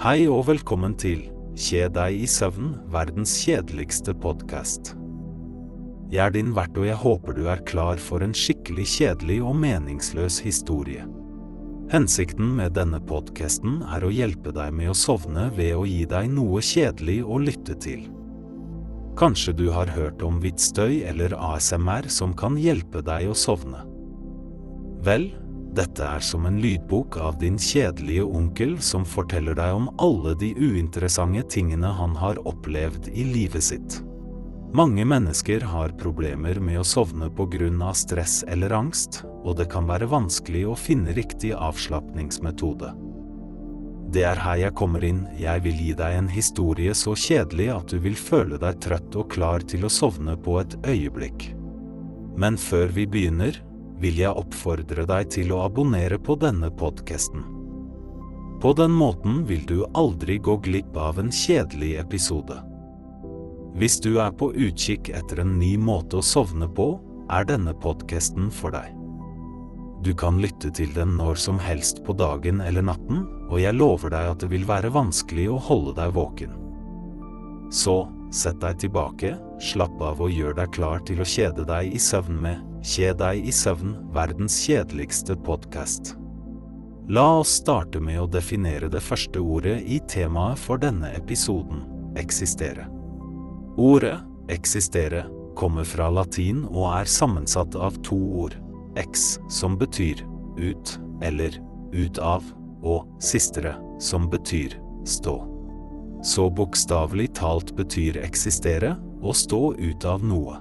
Hei 0.00 0.22
og 0.32 0.46
velkommen 0.48 0.94
til 0.96 1.26
Kje 1.60 1.90
deg 1.92 2.22
i 2.22 2.26
søvn, 2.30 2.70
verdens 2.88 3.34
kjedeligste 3.42 4.14
podkast. 4.16 4.94
Jeg 6.08 6.22
er 6.24 6.32
din 6.32 6.54
vert, 6.56 6.72
og 6.80 6.86
jeg 6.88 6.96
håper 7.02 7.36
du 7.36 7.42
er 7.52 7.60
klar 7.68 8.00
for 8.00 8.24
en 8.24 8.32
skikkelig 8.32 8.86
kjedelig 8.94 9.36
og 9.44 9.58
meningsløs 9.60 10.38
historie. 10.40 11.04
Hensikten 11.92 12.48
med 12.56 12.78
denne 12.78 13.02
podkasten 13.10 13.82
er 13.92 14.06
å 14.08 14.14
hjelpe 14.14 14.54
deg 14.56 14.72
med 14.78 14.94
å 14.94 14.96
sovne 14.96 15.50
ved 15.58 15.74
å 15.76 15.84
gi 15.84 16.08
deg 16.08 16.32
noe 16.32 16.64
kjedelig 16.64 17.18
å 17.20 17.36
lytte 17.44 17.76
til. 17.84 18.08
Kanskje 19.20 19.52
du 19.60 19.66
har 19.76 19.92
hørt 19.92 20.24
om 20.24 20.40
hvitt 20.40 20.64
støy 20.64 21.02
eller 21.12 21.36
ASMR 21.36 22.08
som 22.08 22.32
kan 22.32 22.56
hjelpe 22.56 23.04
deg 23.04 23.28
å 23.28 23.36
sovne. 23.36 23.84
Vel, 25.04 25.28
dette 25.76 26.02
er 26.02 26.22
som 26.24 26.46
en 26.48 26.58
lydbok 26.60 27.16
av 27.22 27.38
din 27.38 27.58
kjedelige 27.58 28.24
onkel 28.26 28.76
som 28.82 29.04
forteller 29.06 29.54
deg 29.54 29.74
om 29.76 29.90
alle 30.02 30.34
de 30.38 30.50
uinteressante 30.58 31.44
tingene 31.54 31.92
han 31.94 32.16
har 32.18 32.40
opplevd 32.48 33.10
i 33.14 33.26
livet 33.28 33.62
sitt. 33.62 34.00
Mange 34.74 35.04
mennesker 35.06 35.64
har 35.66 35.94
problemer 35.98 36.60
med 36.62 36.78
å 36.78 36.86
sovne 36.86 37.26
av 37.26 37.94
stress 37.98 38.44
eller 38.46 38.70
angst, 38.70 39.24
og 39.44 39.56
det 39.58 39.70
kan 39.70 39.86
være 39.86 40.06
vanskelig 40.06 40.66
å 40.66 40.76
finne 40.78 41.14
riktig 41.14 41.52
avslapningsmetode. 41.54 42.92
Det 44.10 44.22
er 44.26 44.38
her 44.42 44.56
jeg 44.58 44.74
kommer 44.74 45.04
inn, 45.06 45.26
jeg 45.38 45.62
vil 45.62 45.74
gi 45.78 45.92
deg 45.94 46.18
en 46.18 46.28
historie 46.28 46.94
så 46.94 47.14
kjedelig 47.14 47.68
at 47.70 47.90
du 47.90 47.98
vil 47.98 48.14
føle 48.18 48.58
deg 48.58 48.78
trøtt 48.82 49.14
og 49.14 49.30
klar 49.30 49.62
til 49.62 49.86
å 49.86 49.90
sovne 49.90 50.34
på 50.34 50.58
et 50.62 50.74
øyeblikk. 50.82 51.52
Men 52.38 52.58
før 52.58 52.90
vi 52.94 53.06
begynner, 53.06 53.58
vil 54.00 54.20
jeg 54.22 54.32
oppfordre 54.32 55.04
deg 55.08 55.30
til 55.36 55.52
å 55.52 55.64
abonnere 55.66 56.18
på 56.18 56.36
denne 56.40 56.70
podkasten. 56.72 57.44
På 58.60 58.72
den 58.76 58.92
måten 58.92 59.44
vil 59.48 59.62
du 59.68 59.84
aldri 59.96 60.38
gå 60.38 60.56
glipp 60.64 60.96
av 60.96 61.20
en 61.20 61.30
kjedelig 61.32 61.94
episode. 62.02 62.58
Hvis 63.80 64.00
du 64.04 64.18
er 64.20 64.32
på 64.36 64.50
utkikk 64.52 65.12
etter 65.16 65.40
en 65.40 65.54
ny 65.60 65.76
måte 65.80 66.18
å 66.20 66.24
sovne 66.24 66.68
på, 66.68 66.92
er 67.30 67.46
denne 67.48 67.72
podkasten 67.80 68.50
for 68.52 68.74
deg. 68.74 68.96
Du 70.04 70.14
kan 70.16 70.40
lytte 70.40 70.72
til 70.72 70.92
den 70.96 71.14
når 71.18 71.36
som 71.40 71.60
helst 71.60 72.00
på 72.04 72.16
dagen 72.16 72.60
eller 72.64 72.84
natten, 72.84 73.26
og 73.48 73.60
jeg 73.60 73.76
lover 73.76 74.12
deg 74.12 74.32
at 74.32 74.40
det 74.44 74.50
vil 74.52 74.64
være 74.68 74.92
vanskelig 74.92 75.46
å 75.52 75.60
holde 75.70 75.94
deg 76.00 76.16
våken. 76.16 76.56
Så, 77.70 78.02
sett 78.34 78.60
deg 78.64 78.80
tilbake, 78.80 79.36
slapp 79.60 80.00
av 80.02 80.20
og 80.24 80.32
gjør 80.32 80.56
deg 80.58 80.72
klar 80.74 81.04
til 81.06 81.20
å 81.20 81.28
kjede 81.28 81.68
deg 81.68 81.92
i 81.94 82.00
søvn 82.00 82.40
med 82.42 82.69
Kjed 82.80 83.18
deg 83.20 83.44
i 83.44 83.52
søvn, 83.52 83.92
verdens 84.14 84.54
kjedeligste 84.64 85.34
podkast. 85.44 86.14
La 87.12 87.26
oss 87.40 87.58
starte 87.60 88.00
med 88.00 88.20
å 88.22 88.28
definere 88.30 88.88
det 88.88 89.02
første 89.04 89.42
ordet 89.42 89.82
i 89.84 89.98
temaet 90.08 90.60
for 90.62 90.80
denne 90.80 91.10
episoden 91.18 91.82
eksistere. 92.20 92.86
Ordet 93.76 94.16
eksistere 94.48 95.26
kommer 95.60 95.84
fra 95.84 96.08
latin 96.08 96.62
og 96.70 96.86
er 96.94 97.10
sammensatt 97.10 97.76
av 97.76 97.98
to 98.06 98.16
ord, 98.46 98.56
ex 98.96 99.36
som 99.52 99.76
betyr 99.76 100.24
ut 100.56 100.96
eller 101.20 101.60
ut 101.92 102.22
av, 102.24 102.46
og 102.80 103.04
sistere 103.20 103.74
som 104.00 104.30
betyr 104.32 104.78
stå. 105.04 105.36
Så 106.24 106.48
bokstavelig 106.48 107.34
talt 107.36 107.74
betyr 107.76 108.22
eksistere 108.24 108.94
å 109.20 109.36
stå 109.36 109.74
ut 109.76 110.08
av 110.08 110.24
noe. 110.24 110.56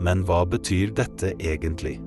Men 0.00 0.24
hva 0.28 0.44
betyr 0.48 0.92
dette 0.96 1.32
egentlig? 1.38 1.98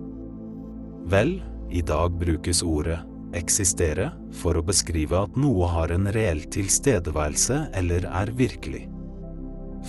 Vel, 1.09 1.39
i 1.69 1.81
dag 1.81 2.17
brukes 2.19 2.63
ordet 2.65 2.99
eksistere 3.37 4.09
for 4.41 4.57
å 4.57 4.63
beskrive 4.65 5.17
at 5.21 5.35
noe 5.37 5.67
har 5.69 5.91
en 5.93 6.09
reell 6.15 6.41
tilstedeværelse 6.53 7.59
eller 7.77 8.07
er 8.09 8.31
virkelig. 8.37 8.87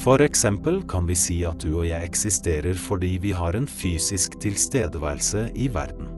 For 0.01 0.23
eksempel 0.23 0.83
kan 0.89 1.09
vi 1.09 1.17
si 1.19 1.41
at 1.49 1.65
du 1.65 1.73
og 1.81 1.87
jeg 1.89 2.07
eksisterer 2.07 2.77
fordi 2.79 3.17
vi 3.23 3.33
har 3.37 3.57
en 3.59 3.67
fysisk 3.69 4.39
tilstedeværelse 4.43 5.49
i 5.59 5.69
verden. 5.73 6.09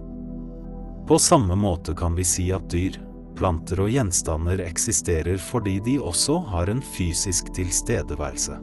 På 1.09 1.19
samme 1.19 1.57
måte 1.59 1.95
kan 1.99 2.15
vi 2.19 2.27
si 2.27 2.51
at 2.55 2.69
dyr, 2.71 2.99
planter 3.39 3.81
og 3.83 3.91
gjenstander 3.91 4.61
eksisterer 4.63 5.41
fordi 5.41 5.79
de 5.83 5.97
også 5.99 6.39
har 6.53 6.71
en 6.71 6.83
fysisk 6.95 7.51
tilstedeværelse. 7.57 8.59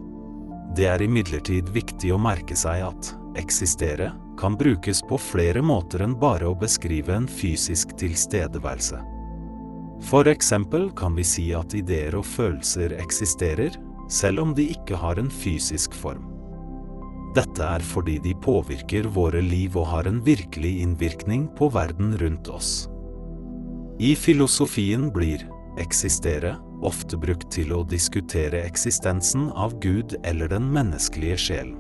Det 0.76 0.86
er 0.86 1.02
imidlertid 1.02 1.70
viktig 1.74 2.12
å 2.14 2.20
merke 2.22 2.56
seg 2.58 2.84
at 2.86 3.14
eksistere 3.40 4.12
kan 4.40 4.56
brukes 4.58 5.02
på 5.10 5.18
flere 5.20 5.62
måter 5.66 6.04
enn 6.06 6.16
bare 6.20 6.48
å 6.48 6.58
beskrive 6.58 7.16
en 7.16 7.28
fysisk 7.28 7.96
tilstedeværelse. 8.00 9.00
For 10.08 10.30
eksempel 10.32 10.88
kan 10.96 11.18
vi 11.18 11.26
si 11.28 11.50
at 11.58 11.76
ideer 11.76 12.16
og 12.16 12.28
følelser 12.28 12.96
eksisterer, 13.02 13.74
selv 14.10 14.46
om 14.46 14.54
de 14.56 14.70
ikke 14.74 14.98
har 14.98 15.20
en 15.20 15.30
fysisk 15.30 15.94
form. 15.98 16.24
Dette 17.36 17.62
er 17.62 17.84
fordi 17.86 18.16
de 18.24 18.32
påvirker 18.42 19.10
våre 19.14 19.42
liv 19.44 19.76
og 19.78 19.90
har 19.92 20.08
en 20.10 20.22
virkelig 20.26 20.80
innvirkning 20.86 21.46
på 21.60 21.70
verden 21.76 22.16
rundt 22.22 22.50
oss. 22.50 22.88
I 24.00 24.16
filosofien 24.16 25.10
blir 25.14 25.44
eksistere 25.80 26.56
ofte 26.86 27.18
brukt 27.20 27.50
til 27.54 27.74
å 27.76 27.84
diskutere 27.88 28.64
eksistensen 28.66 29.50
av 29.52 29.76
Gud 29.84 30.16
eller 30.24 30.52
den 30.52 30.70
menneskelige 30.74 31.40
sjelen. 31.46 31.78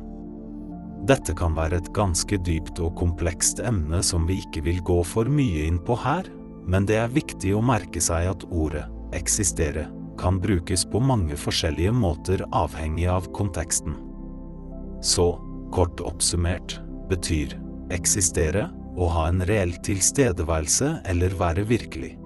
Dette 1.08 1.34
kan 1.38 1.56
være 1.56 1.80
et 1.80 1.94
ganske 1.96 2.38
dypt 2.44 2.82
og 2.84 2.98
komplekst 3.00 3.62
emne 3.64 4.02
som 4.04 4.28
vi 4.28 4.42
ikke 4.44 4.66
vil 4.66 4.82
gå 4.86 5.00
for 5.08 5.30
mye 5.32 5.64
inn 5.70 5.80
på 5.80 5.96
her, 6.04 6.28
men 6.70 6.86
det 6.86 7.00
er 7.00 7.16
viktig 7.16 7.56
å 7.56 7.64
merke 7.66 8.04
seg 8.04 8.28
at 8.34 8.44
ordet 8.52 8.84
eksistere 9.16 9.88
kan 10.20 10.42
brukes 10.44 10.84
på 10.92 11.00
mange 11.00 11.38
forskjellige 11.40 11.94
måter 11.96 12.44
avhengig 12.52 13.08
av 13.08 13.30
konteksten. 13.34 13.96
Så, 15.00 15.32
kort 15.72 16.04
oppsummert, 16.04 16.82
betyr 17.10 17.56
eksistere 17.96 18.68
å 19.00 19.08
ha 19.16 19.30
en 19.32 19.46
reell 19.48 19.72
tilstedeværelse 19.88 20.98
eller 21.08 21.40
være 21.40 21.64
virkelig. 21.70 22.19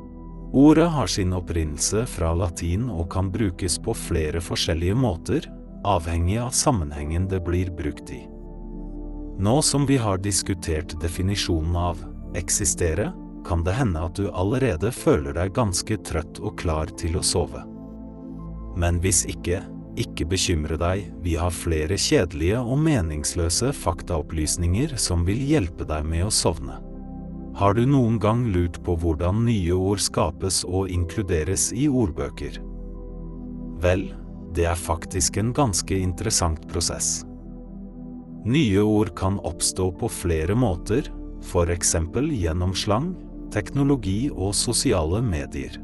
Ordet 0.54 0.90
har 0.90 1.08
sin 1.08 1.34
opprinnelse 1.34 2.06
fra 2.06 2.30
latin 2.38 2.86
og 2.94 3.08
kan 3.12 3.32
brukes 3.34 3.80
på 3.82 3.96
flere 3.98 4.42
forskjellige 4.42 4.96
måter, 4.96 5.48
avhengig 5.82 6.38
av 6.38 6.54
sammenhengen 6.54 7.26
det 7.28 7.40
blir 7.42 7.72
brukt 7.74 8.12
i. 8.14 8.20
Nå 9.42 9.56
som 9.66 9.88
vi 9.90 9.98
har 9.98 10.22
diskutert 10.22 10.94
definisjonen 11.02 11.76
av 11.76 12.06
eksistere, 12.38 13.10
kan 13.48 13.66
det 13.66 13.74
hende 13.80 14.06
at 14.06 14.16
du 14.16 14.30
allerede 14.30 14.94
føler 14.94 15.34
deg 15.34 15.56
ganske 15.58 15.98
trøtt 16.06 16.38
og 16.40 16.54
klar 16.62 16.94
til 17.02 17.18
å 17.18 17.26
sove. 17.26 17.66
Men 18.78 19.02
hvis 19.02 19.26
ikke, 19.34 19.64
ikke 19.98 20.30
bekymre 20.30 20.78
deg, 20.78 21.10
vi 21.26 21.34
har 21.42 21.54
flere 21.54 21.98
kjedelige 21.98 22.62
og 22.62 22.78
meningsløse 22.86 23.74
faktaopplysninger 23.74 24.94
som 25.02 25.26
vil 25.26 25.42
hjelpe 25.50 25.90
deg 25.90 26.06
med 26.06 26.30
å 26.30 26.34
sovne. 26.34 26.78
Har 27.54 27.76
du 27.78 27.84
noen 27.86 28.16
gang 28.18 28.48
lurt 28.50 28.80
på 28.82 28.96
hvordan 28.98 29.44
nye 29.46 29.76
ord 29.78 30.02
skapes 30.02 30.64
og 30.66 30.90
inkluderes 30.90 31.68
i 31.78 31.86
ordbøker? 31.86 32.58
Vel, 33.84 34.08
det 34.58 34.66
er 34.72 34.80
faktisk 34.80 35.38
en 35.38 35.52
ganske 35.54 35.94
interessant 35.94 36.66
prosess. 36.72 37.22
Nye 38.44 38.82
ord 38.82 39.14
kan 39.16 39.38
oppstå 39.46 39.92
på 40.02 40.10
flere 40.10 40.58
måter, 40.58 41.06
eksempel 41.70 42.32
gjennom 42.34 42.74
slang, 42.74 43.14
teknologi 43.54 44.32
og 44.34 44.56
sosiale 44.58 45.22
medier. 45.22 45.78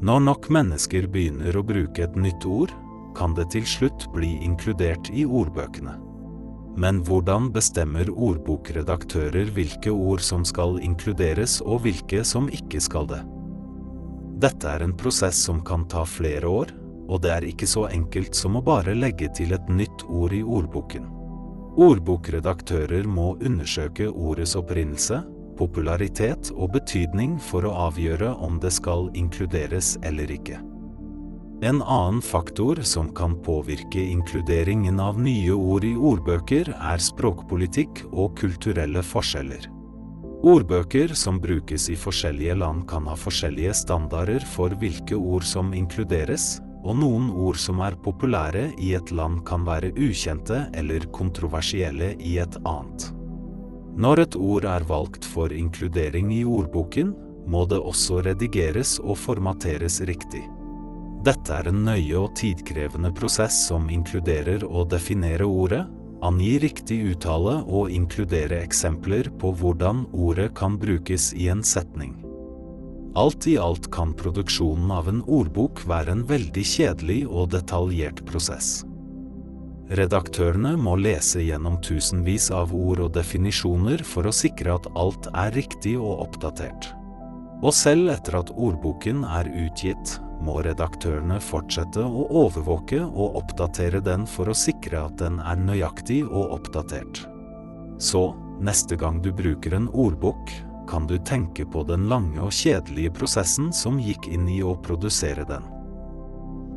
Når 0.00 0.20
nok 0.24 0.48
mennesker 0.48 1.10
begynner 1.12 1.56
å 1.60 1.66
bruke 1.66 2.06
et 2.06 2.16
nytt 2.16 2.46
ord, 2.48 2.72
kan 3.14 3.34
det 3.36 3.50
til 3.52 3.66
slutt 3.68 4.08
bli 4.14 4.38
inkludert 4.40 5.12
i 5.12 5.26
ordbøkene. 5.28 5.98
Men 6.80 7.02
hvordan 7.04 7.50
bestemmer 7.52 8.08
ordbokredaktører 8.08 9.50
hvilke 9.52 9.92
ord 9.92 10.22
som 10.24 10.46
skal 10.48 10.78
inkluderes 10.80 11.58
og 11.60 11.82
hvilke 11.84 12.22
som 12.24 12.48
ikke 12.48 12.80
skal 12.80 13.08
det? 13.10 13.20
Dette 14.40 14.70
er 14.70 14.86
en 14.86 14.94
prosess 14.96 15.42
som 15.44 15.60
kan 15.66 15.84
ta 15.92 16.06
flere 16.08 16.48
år, 16.48 16.72
og 17.10 17.20
det 17.20 17.32
er 17.34 17.48
ikke 17.50 17.68
så 17.68 17.84
enkelt 17.90 18.38
som 18.38 18.56
å 18.56 18.64
bare 18.64 18.94
legge 18.96 19.28
til 19.36 19.52
et 19.52 19.68
nytt 19.68 20.06
ord 20.08 20.32
i 20.32 20.40
ordboken. 20.40 21.04
Ordbokredaktører 21.80 23.04
må 23.04 23.34
undersøke 23.36 24.08
ordets 24.08 24.56
opprinnelse, 24.56 25.20
popularitet 25.60 26.48
og 26.56 26.72
betydning 26.78 27.36
for 27.50 27.68
å 27.68 27.76
avgjøre 27.90 28.32
om 28.40 28.56
det 28.62 28.72
skal 28.72 29.10
inkluderes 29.18 29.98
eller 30.06 30.32
ikke. 30.32 30.62
En 31.62 31.82
annen 31.82 32.22
faktor 32.22 32.76
som 32.82 33.14
kan 33.14 33.42
påvirke 33.42 34.00
inkluderingen 34.00 35.00
av 35.00 35.18
nye 35.20 35.52
ord 35.52 35.84
i 35.84 35.92
ordbøker, 35.92 36.70
er 36.72 37.02
språkpolitikk 37.04 38.06
og 38.12 38.38
kulturelle 38.40 39.02
forskjeller. 39.04 39.66
Ordbøker 40.40 41.12
som 41.12 41.36
brukes 41.36 41.90
i 41.92 41.98
forskjellige 42.00 42.54
land 42.56 42.86
kan 42.88 43.04
ha 43.04 43.12
forskjellige 43.12 43.74
standarder 43.76 44.40
for 44.54 44.72
hvilke 44.80 45.18
ord 45.20 45.44
som 45.44 45.74
inkluderes, 45.76 46.62
og 46.80 46.96
noen 46.96 47.26
ord 47.28 47.58
som 47.60 47.82
er 47.84 47.98
populære 48.06 48.70
i 48.80 48.94
et 48.96 49.12
land 49.12 49.42
kan 49.44 49.66
være 49.68 49.90
ukjente 50.00 50.62
eller 50.80 51.04
kontroversielle 51.12 52.14
i 52.16 52.38
et 52.40 52.56
annet. 52.64 53.10
Når 54.00 54.22
et 54.24 54.38
ord 54.40 54.64
er 54.64 54.88
valgt 54.88 55.28
for 55.28 55.52
inkludering 55.52 56.32
i 56.32 56.40
ordboken, 56.48 57.12
må 57.44 57.66
det 57.68 57.82
også 57.84 58.22
redigeres 58.24 58.96
og 59.04 59.20
formateres 59.20 60.00
riktig. 60.08 60.46
Dette 61.20 61.52
er 61.52 61.68
en 61.68 61.82
nøye 61.84 62.16
og 62.16 62.30
tidkrevende 62.38 63.10
prosess 63.12 63.66
som 63.68 63.90
inkluderer 63.92 64.62
å 64.64 64.86
definere 64.88 65.44
ordet, 65.44 65.82
angi 66.24 66.54
riktig 66.62 66.96
uttale 67.12 67.58
og 67.68 67.92
inkludere 67.92 68.62
eksempler 68.64 69.28
på 69.40 69.52
hvordan 69.60 70.06
ordet 70.16 70.50
kan 70.56 70.78
brukes 70.80 71.30
i 71.36 71.50
en 71.52 71.60
setning. 71.64 72.14
Alt 73.20 73.44
i 73.50 73.58
alt 73.60 73.90
kan 73.92 74.14
produksjonen 74.16 74.92
av 74.94 75.10
en 75.12 75.20
ordbok 75.26 75.82
være 75.90 76.14
en 76.14 76.22
veldig 76.28 76.64
kjedelig 76.72 77.18
og 77.26 77.50
detaljert 77.52 78.24
prosess. 78.28 78.86
Redaktørene 79.98 80.76
må 80.78 80.94
lese 81.02 81.42
gjennom 81.42 81.80
tusenvis 81.82 82.48
av 82.54 82.72
ord 82.72 83.02
og 83.08 83.12
definisjoner 83.18 84.04
for 84.06 84.30
å 84.30 84.32
sikre 84.32 84.78
at 84.78 84.88
alt 84.94 85.28
er 85.34 85.52
riktig 85.58 85.96
og 85.98 86.28
oppdatert. 86.28 86.92
Og 87.60 87.74
selv 87.76 88.08
etter 88.14 88.38
at 88.38 88.52
ordboken 88.54 89.26
er 89.26 89.50
utgitt, 89.66 90.20
må 90.44 90.60
redaktørene 90.64 91.38
fortsette 91.42 92.02
å 92.04 92.26
overvåke 92.44 93.00
og 93.04 93.38
oppdatere 93.42 94.00
den 94.04 94.26
for 94.28 94.50
å 94.50 94.56
sikre 94.56 95.04
at 95.06 95.18
den 95.20 95.40
er 95.40 95.60
nøyaktig 95.60 96.22
og 96.26 96.56
oppdatert. 96.58 97.24
Så, 98.00 98.30
neste 98.60 98.96
gang 98.96 99.20
du 99.22 99.30
bruker 99.36 99.76
en 99.76 99.88
ordbok, 99.92 100.52
kan 100.90 101.06
du 101.06 101.18
tenke 101.18 101.66
på 101.66 101.84
den 101.86 102.08
lange 102.10 102.40
og 102.42 102.54
kjedelige 102.54 103.12
prosessen 103.20 103.70
som 103.72 104.00
gikk 104.02 104.26
inn 104.32 104.48
i 104.50 104.58
å 104.62 104.74
produsere 104.82 105.44
den. 105.46 105.66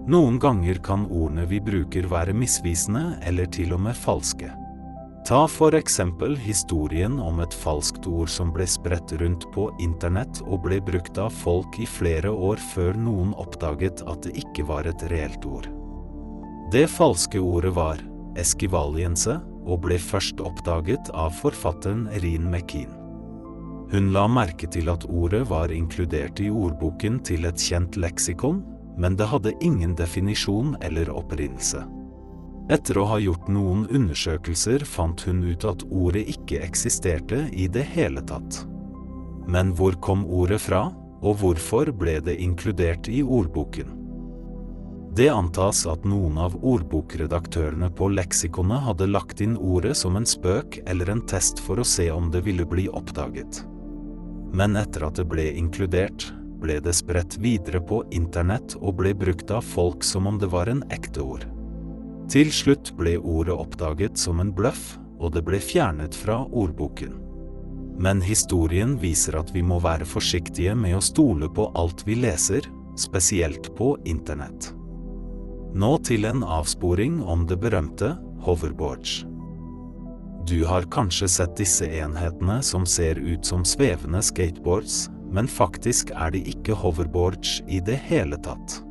Noen 0.04 0.36
ganger 0.40 0.82
kan 0.84 1.08
ordene 1.08 1.48
vi 1.48 1.62
bruker 1.64 2.10
være 2.12 2.36
misvisende 2.36 3.22
eller 3.24 3.48
til 3.56 3.72
og 3.74 3.86
med 3.86 3.96
falske. 3.98 4.52
Ta 5.24 5.48
for 5.48 5.76
eksempel 5.76 6.36
historien 6.36 7.20
om 7.20 7.38
et 7.40 7.54
falskt 7.56 8.08
ord 8.12 8.28
som 8.28 8.50
ble 8.52 8.66
spredt 8.68 9.14
rundt 9.22 9.46
på 9.56 9.70
internett 9.80 10.42
og 10.44 10.66
ble 10.66 10.82
brukt 10.84 11.16
av 11.18 11.32
folk 11.32 11.80
i 11.80 11.88
flere 11.88 12.28
år 12.32 12.60
før 12.74 13.00
noen 13.00 13.32
oppdaget 13.40 14.04
at 14.04 14.28
det 14.28 14.36
ikke 14.44 14.68
var 14.68 14.90
et 14.90 15.06
reelt 15.14 15.48
ord. 15.48 15.70
Det 16.76 16.90
falske 16.92 17.40
ordet 17.40 17.72
var 17.78 18.04
eskivaliense 18.36 19.38
og 19.64 19.86
ble 19.86 19.96
først 20.02 20.44
oppdaget 20.44 21.14
av 21.16 21.32
forfatteren 21.40 22.10
Rin 22.20 22.52
McKean. 22.52 22.92
Hun 23.94 24.12
la 24.12 24.28
merke 24.28 24.68
til 24.68 24.92
at 24.92 25.08
ordet 25.08 25.46
var 25.48 25.72
inkludert 25.72 26.44
i 26.44 26.52
ordboken 26.52 27.24
til 27.24 27.48
et 27.48 27.64
kjent 27.64 27.96
leksikon, 27.96 28.60
men 29.00 29.16
det 29.16 29.32
hadde 29.32 29.56
ingen 29.64 29.96
definisjon 29.96 30.76
eller 30.84 31.16
opprinnelse. 31.16 31.86
Etter 32.72 32.98
å 32.98 33.08
ha 33.12 33.18
gjort 33.20 33.50
noen 33.52 33.88
undersøkelser 33.92 34.86
fant 34.88 35.26
hun 35.28 35.42
ut 35.44 35.66
at 35.68 35.84
ordet 35.92 36.24
ikke 36.32 36.62
eksisterte 36.64 37.48
i 37.52 37.68
det 37.68 37.84
hele 37.96 38.24
tatt. 38.24 38.62
Men 39.48 39.74
hvor 39.76 39.98
kom 40.00 40.24
ordet 40.24 40.62
fra, 40.64 40.86
og 41.24 41.42
hvorfor 41.42 41.92
ble 41.96 42.20
det 42.24 42.38
inkludert 42.40 43.10
i 43.12 43.20
ordboken? 43.24 44.00
Det 45.14 45.28
antas 45.30 45.84
at 45.86 46.08
noen 46.10 46.40
av 46.42 46.56
ordbokredaktørene 46.66 47.92
på 47.94 48.08
leksikonet 48.16 48.82
hadde 48.88 49.12
lagt 49.12 49.44
inn 49.46 49.54
ordet 49.60 49.94
som 50.00 50.16
en 50.18 50.26
spøk 50.26 50.80
eller 50.90 51.12
en 51.14 51.22
test 51.30 51.62
for 51.62 51.78
å 51.78 51.86
se 51.86 52.08
om 52.12 52.32
det 52.34 52.42
ville 52.48 52.66
bli 52.66 52.88
oppdaget. 52.90 53.62
Men 54.58 54.80
etter 54.80 55.06
at 55.06 55.20
det 55.20 55.28
ble 55.30 55.52
inkludert, 55.52 56.32
ble 56.64 56.80
det 56.82 56.96
spredt 56.98 57.38
videre 57.44 57.84
på 57.84 58.02
internett 58.16 58.74
og 58.80 59.04
ble 59.04 59.14
brukt 59.14 59.52
av 59.52 59.68
folk 59.68 60.06
som 60.08 60.32
om 60.32 60.40
det 60.42 60.50
var 60.50 60.72
en 60.72 60.82
ekte 60.96 61.22
ord. 61.22 61.46
Til 62.32 62.52
slutt 62.56 62.94
ble 62.98 63.18
ordet 63.20 63.56
oppdaget 63.56 64.20
som 64.20 64.40
en 64.40 64.54
bløff, 64.56 64.98
og 65.20 65.36
det 65.36 65.44
ble 65.48 65.60
fjernet 65.64 66.16
fra 66.16 66.42
ordboken. 66.46 67.18
Men 68.00 68.22
historien 68.26 68.96
viser 69.00 69.38
at 69.40 69.52
vi 69.54 69.62
må 69.64 69.80
være 69.84 70.08
forsiktige 70.08 70.74
med 70.76 70.98
å 70.98 71.04
stole 71.04 71.50
på 71.54 71.70
alt 71.80 72.06
vi 72.08 72.18
leser, 72.20 72.66
spesielt 73.00 73.70
på 73.78 73.94
internett. 74.10 74.72
Nå 75.74 75.98
til 76.06 76.26
en 76.30 76.44
avsporing 76.46 77.22
om 77.26 77.48
det 77.50 77.58
berømte 77.62 78.14
hoverboards. 78.46 79.24
Du 80.46 80.66
har 80.68 80.90
kanskje 80.92 81.30
sett 81.32 81.56
disse 81.58 81.88
enhetene 81.88 82.60
som 82.66 82.86
ser 82.86 83.18
ut 83.18 83.46
som 83.48 83.64
svevende 83.66 84.20
skateboards, 84.22 85.08
men 85.34 85.48
faktisk 85.50 86.12
er 86.12 86.34
de 86.36 86.44
ikke 86.52 86.76
hoverboards 86.78 87.62
i 87.72 87.80
det 87.82 87.96
hele 88.10 88.38
tatt. 88.44 88.82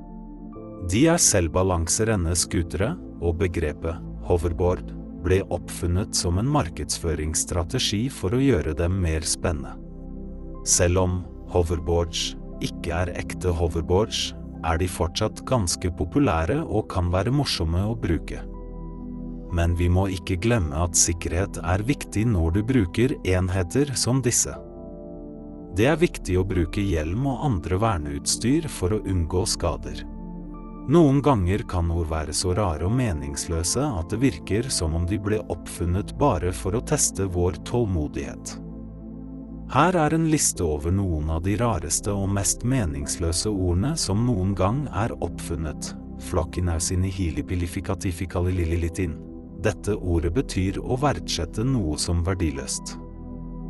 De 0.91 1.05
er 1.13 1.21
selvbalanserende 1.21 2.33
scootere, 2.39 2.95
og 3.23 3.39
begrepet 3.41 4.03
hoverboard 4.27 4.91
ble 5.23 5.41
oppfunnet 5.55 6.17
som 6.19 6.39
en 6.43 6.51
markedsføringsstrategi 6.51 8.09
for 8.11 8.35
å 8.35 8.43
gjøre 8.43 8.75
dem 8.79 8.99
mer 9.05 9.25
spennende. 9.27 9.77
Selv 10.67 11.03
om 11.03 11.19
hoverboards 11.55 12.33
ikke 12.63 12.95
er 12.95 13.13
ekte 13.19 13.55
hoverboards, 13.55 14.33
er 14.63 14.79
de 14.79 14.87
fortsatt 14.87 15.43
ganske 15.49 15.91
populære 15.99 16.61
og 16.63 16.87
kan 16.93 17.09
være 17.11 17.35
morsomme 17.35 17.83
å 17.83 17.97
bruke. 17.99 18.43
Men 19.53 19.75
vi 19.77 19.89
må 19.93 20.07
ikke 20.15 20.39
glemme 20.41 20.85
at 20.85 20.97
sikkerhet 20.97 21.59
er 21.61 21.83
viktig 21.85 22.25
når 22.31 22.55
du 22.57 22.63
bruker 22.71 23.17
enheter 23.29 23.91
som 23.99 24.23
disse. 24.25 24.55
Det 25.77 25.89
er 25.89 26.01
viktig 26.01 26.39
å 26.39 26.47
bruke 26.47 26.83
hjelm 26.85 27.27
og 27.29 27.45
andre 27.49 27.79
verneutstyr 27.81 28.69
for 28.71 28.95
å 28.95 29.03
unngå 29.09 29.45
skader. 29.49 30.03
Noen 30.89 31.23
ganger 31.23 31.59
kan 31.59 31.91
ord 31.95 32.09
være 32.11 32.33
så 32.35 32.57
rare 32.59 32.89
og 32.89 32.97
meningsløse 32.99 33.85
at 33.87 34.11
det 34.11 34.19
virker 34.19 34.67
som 34.67 34.97
om 34.99 35.05
de 35.07 35.15
ble 35.23 35.39
oppfunnet 35.53 36.11
bare 36.19 36.51
for 36.51 36.75
å 36.75 36.83
teste 36.83 37.29
vår 37.31 37.61
tålmodighet. 37.69 38.57
Her 39.73 39.97
er 39.97 40.17
en 40.17 40.27
liste 40.29 40.67
over 40.67 40.91
noen 40.91 41.31
av 41.31 41.47
de 41.47 41.55
rareste 41.61 42.11
og 42.11 42.35
mest 42.35 42.67
meningsløse 42.67 43.49
ordene 43.49 43.95
som 43.97 44.27
noen 44.27 44.57
gang 44.59 44.83
er 44.91 45.15
oppfunnet. 45.23 45.95
Dette 49.63 49.95
ordet 49.95 50.35
betyr 50.35 50.79
å 50.83 50.99
verdsette 50.99 51.65
noe 51.65 51.99
som 51.99 52.27
verdiløst. 52.27 52.97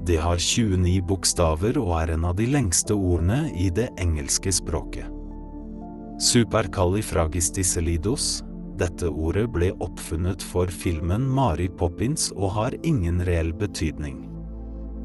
Det 0.09 0.17
har 0.19 0.41
29 0.41 1.03
bokstaver 1.07 1.77
og 1.79 1.99
er 2.01 2.17
en 2.17 2.25
av 2.25 2.41
de 2.41 2.49
lengste 2.49 2.97
ordene 2.97 3.45
i 3.53 3.69
det 3.71 3.93
engelske 4.01 4.51
språket. 4.51 5.22
Supercalifragistiselidos. 6.23 8.45
Dette 8.79 9.09
ordet 9.09 9.49
ble 9.51 9.73
oppfunnet 9.83 10.43
for 10.43 10.67
filmen 10.71 11.25
Mari 11.27 11.67
Poppins 11.67 12.31
og 12.37 12.51
har 12.55 12.77
ingen 12.87 13.25
reell 13.27 13.51
betydning. 13.59 14.29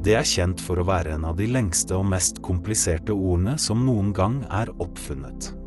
Det 0.06 0.14
er 0.20 0.28
kjent 0.30 0.62
for 0.62 0.78
å 0.78 0.86
være 0.86 1.16
en 1.16 1.26
av 1.26 1.40
de 1.40 1.48
lengste 1.50 1.98
og 1.98 2.06
mest 2.12 2.38
kompliserte 2.46 3.18
ordene 3.18 3.58
som 3.58 3.82
noen 3.88 4.14
gang 4.14 4.46
er 4.54 4.70
oppfunnet. 4.78 5.58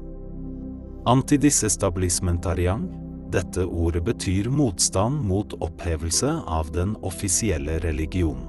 Antidisestablismentariang. 1.10 2.86
Dette 3.34 3.66
ordet 3.66 4.06
betyr 4.06 4.46
motstand 4.54 5.18
mot 5.26 5.50
opphevelse 5.58 6.30
av 6.46 6.70
den 6.78 6.94
offisielle 7.02 7.82
religion. 7.82 8.46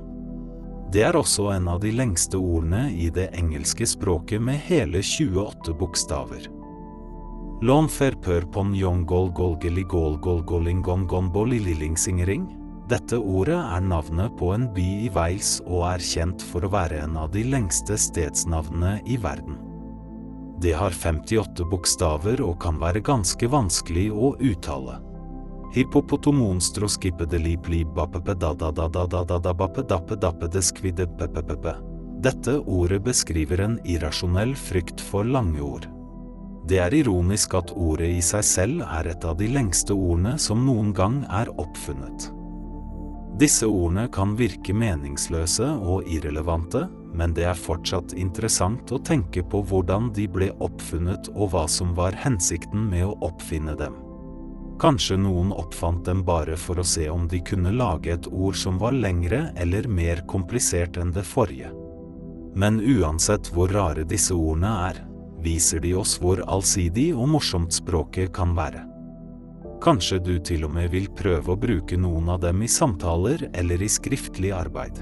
Det 0.94 1.02
er 1.10 1.18
også 1.18 1.50
en 1.58 1.68
av 1.68 1.82
de 1.82 1.98
lengste 1.98 2.38
ordene 2.38 2.94
i 2.94 3.10
det 3.10 3.32
engelske 3.34 3.90
språket 3.90 4.42
med 4.42 4.62
hele 4.70 5.02
28 5.02 5.74
bokstaver. 5.82 6.61
Lånfer 7.62 8.16
pør 8.26 8.48
pon 8.50 8.72
yong 8.74 9.04
gol 9.06 9.28
golgeli 9.38 9.84
gol 9.86 10.16
gol 10.18 10.40
golingon 10.50 11.04
gonboli 11.06 11.60
lilingsingering. 11.62 12.48
Dette 12.90 13.20
ordet 13.22 13.60
er 13.60 13.84
navnet 13.86 14.34
på 14.40 14.50
en 14.56 14.66
by 14.74 14.86
i 15.06 15.12
Wales 15.14 15.60
og 15.68 15.84
er 15.92 16.02
kjent 16.02 16.42
for 16.42 16.66
å 16.66 16.72
være 16.74 17.04
en 17.04 17.20
av 17.22 17.30
de 17.36 17.44
lengste 17.46 18.00
stedsnavnene 18.02 18.96
i 19.06 19.20
verden. 19.22 19.60
Det 20.58 20.74
har 20.74 20.90
58 20.90 21.70
bokstaver 21.70 22.42
og 22.42 22.58
kan 22.66 22.82
være 22.82 23.06
ganske 23.06 23.54
vanskelig 23.54 24.10
å 24.10 24.34
uttale. 24.42 24.98
Dette 32.22 32.60
ordet 32.66 33.04
beskriver 33.06 33.68
en 33.70 33.82
irrasjonell 33.86 34.58
frykt 34.58 35.10
for 35.14 35.30
lange 35.38 35.62
ord. 35.62 35.92
Det 36.68 36.78
er 36.78 36.94
ironisk 36.94 37.56
at 37.58 37.72
ordet 37.74 38.12
i 38.18 38.22
seg 38.26 38.46
selv 38.46 38.84
er 38.86 39.10
et 39.14 39.26
av 39.26 39.40
de 39.40 39.48
lengste 39.50 39.96
ordene 39.96 40.38
som 40.40 40.62
noen 40.66 40.94
gang 40.94 41.24
er 41.30 41.50
oppfunnet. 41.62 42.30
Disse 43.42 43.66
ordene 43.66 44.06
kan 44.14 44.36
virke 44.38 44.74
meningsløse 44.76 45.66
og 45.66 46.06
irrelevante, 46.12 46.84
men 47.18 47.34
det 47.34 47.48
er 47.50 47.58
fortsatt 47.58 48.14
interessant 48.14 48.92
å 48.94 49.02
tenke 49.02 49.42
på 49.44 49.64
hvordan 49.68 50.12
de 50.16 50.28
ble 50.30 50.52
oppfunnet 50.62 51.32
og 51.34 51.54
hva 51.54 51.66
som 51.72 51.96
var 51.98 52.16
hensikten 52.22 52.86
med 52.92 53.08
å 53.08 53.18
oppfinne 53.32 53.76
dem. 53.80 53.98
Kanskje 54.82 55.18
noen 55.22 55.52
oppfant 55.54 56.06
dem 56.06 56.24
bare 56.26 56.56
for 56.58 56.82
å 56.82 56.86
se 56.88 57.08
om 57.10 57.28
de 57.30 57.42
kunne 57.46 57.74
lage 57.76 58.14
et 58.14 58.28
ord 58.32 58.58
som 58.58 58.80
var 58.82 58.96
lengre 58.98 59.52
eller 59.62 59.88
mer 59.88 60.24
komplisert 60.30 60.98
enn 60.98 61.14
det 61.14 61.26
forrige. 61.28 61.70
Men 62.58 62.82
uansett 62.82 63.52
hvor 63.54 63.72
rare 63.72 64.04
disse 64.08 64.34
ordene 64.36 64.72
er, 64.90 65.04
viser 65.44 65.82
de 65.84 65.94
oss 65.98 66.18
hvor 66.22 66.42
allsidig 66.48 67.12
og 67.16 67.30
morsomt 67.36 67.74
språket 67.74 68.32
kan 68.36 68.56
være. 68.58 68.86
Kanskje 69.82 70.20
du 70.22 70.36
til 70.46 70.68
og 70.68 70.76
med 70.76 70.92
vil 70.94 71.08
prøve 71.18 71.56
å 71.56 71.60
bruke 71.60 71.98
noen 71.98 72.30
av 72.30 72.44
dem 72.44 72.62
i 72.62 72.70
samtaler 72.70 73.48
eller 73.58 73.82
i 73.82 73.90
skriftlig 73.90 74.52
arbeid. 74.54 75.02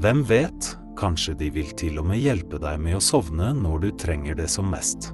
Hvem 0.00 0.22
vet, 0.28 0.70
kanskje 0.96 1.34
de 1.36 1.50
vil 1.52 1.74
til 1.76 2.00
og 2.00 2.08
med 2.08 2.22
hjelpe 2.22 2.60
deg 2.60 2.80
med 2.80 2.96
å 2.96 3.04
sovne 3.04 3.52
når 3.56 3.84
du 3.84 3.90
trenger 4.00 4.38
det 4.38 4.48
som 4.52 4.70
mest. 4.72 5.12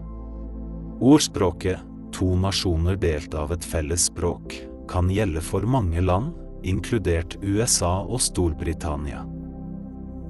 Ordspråket 1.03 1.83
'to 2.13 2.37
nasjoner 2.39 2.97
delt 2.97 3.35
av 3.35 3.53
et 3.53 3.65
felles 3.65 4.11
språk' 4.11 4.61
kan 4.89 5.11
gjelde 5.11 5.41
for 5.41 5.67
mange 5.67 6.01
land, 6.01 6.35
inkludert 6.63 7.39
USA 7.43 8.03
og 8.03 8.21
Storbritannia. 8.21 9.25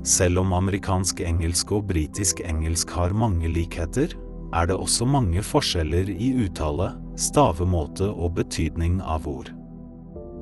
Selv 0.03 0.39
om 0.43 0.53
amerikansk 0.53 1.21
engelsk 1.23 1.73
og 1.77 1.87
britisk 1.87 2.41
engelsk 2.43 2.91
har 2.91 3.15
mange 3.15 3.49
likheter, 3.49 4.17
er 4.53 4.67
det 4.67 4.77
også 4.77 5.07
mange 5.07 5.43
forskjeller 5.47 6.11
i 6.11 6.33
uttale, 6.45 6.91
stavemåte 7.17 8.09
og 8.11 8.35
betydning 8.41 8.99
av 9.01 9.29
ord. 9.31 9.53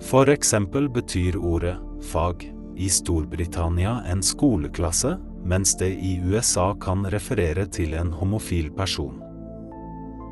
For 0.01 0.33
eksempel 0.33 0.89
betyr 0.89 1.37
ordet 1.37 1.77
fag 2.09 2.47
i 2.81 2.89
Storbritannia 2.89 3.99
en 4.09 4.23
skoleklasse, 4.25 5.19
mens 5.45 5.75
det 5.81 5.91
i 5.93 6.17
USA 6.25 6.73
kan 6.81 7.05
referere 7.13 7.67
til 7.69 7.95
en 8.01 8.13
homofil 8.17 8.71
person. 8.77 9.21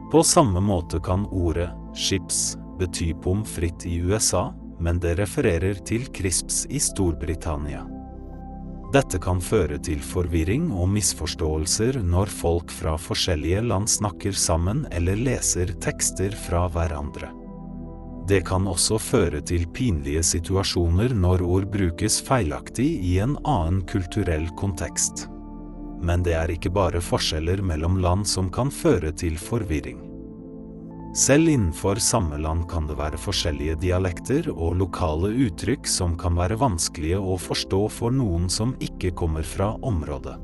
På 0.09 0.23
samme 0.25 0.61
måte 0.65 1.01
kan 1.05 1.27
ordet 1.29 1.69
chips 1.97 2.57
bety 2.81 3.13
pommes 3.23 3.51
frites 3.53 3.87
i 3.87 4.01
USA, 4.01 4.49
men 4.81 5.01
det 5.05 5.19
refererer 5.21 5.85
til 5.85 6.09
crisps 6.15 6.65
i 6.71 6.81
Storbritannia. 6.81 7.85
Dette 8.89 9.19
kan 9.21 9.41
føre 9.45 9.77
til 9.85 10.01
forvirring 10.01 10.71
og 10.73 10.89
misforståelser 10.95 11.99
når 12.01 12.31
folk 12.33 12.73
fra 12.73 12.95
forskjellige 12.97 13.61
land 13.67 13.91
snakker 13.93 14.33
sammen 14.33 14.87
eller 14.97 15.19
leser 15.21 15.75
tekster 15.85 16.33
fra 16.47 16.63
hverandre. 16.73 17.29
Det 18.29 18.41
kan 18.49 18.65
også 18.69 18.97
føre 19.01 19.43
til 19.45 19.67
pinlige 19.77 20.23
situasjoner 20.25 21.13
når 21.17 21.45
ord 21.45 21.69
brukes 21.73 22.19
feilaktig 22.25 22.89
i 23.05 23.19
en 23.25 23.37
annen 23.45 23.85
kulturell 23.89 24.49
kontekst. 24.57 25.27
Men 26.01 26.25
det 26.25 26.37
er 26.41 26.57
ikke 26.57 26.73
bare 26.73 27.05
forskjeller 27.05 27.61
mellom 27.61 28.01
land 28.01 28.29
som 28.29 28.49
kan 28.53 28.73
føre 28.73 29.13
til 29.13 29.37
forvirring. 29.41 30.08
Selv 31.19 31.49
innenfor 31.49 31.99
samme 31.99 32.37
land 32.39 32.69
kan 32.71 32.87
det 32.87 32.95
være 32.95 33.19
forskjellige 33.19 33.81
dialekter 33.83 34.47
og 34.53 34.77
lokale 34.79 35.33
uttrykk 35.49 35.89
som 35.91 36.15
kan 36.21 36.39
være 36.39 36.61
vanskelige 36.61 37.19
å 37.19 37.35
forstå 37.43 37.81
for 37.91 38.15
noen 38.15 38.47
som 38.47 38.77
ikke 38.79 39.11
kommer 39.19 39.43
fra 39.43 39.73
området. 39.83 40.37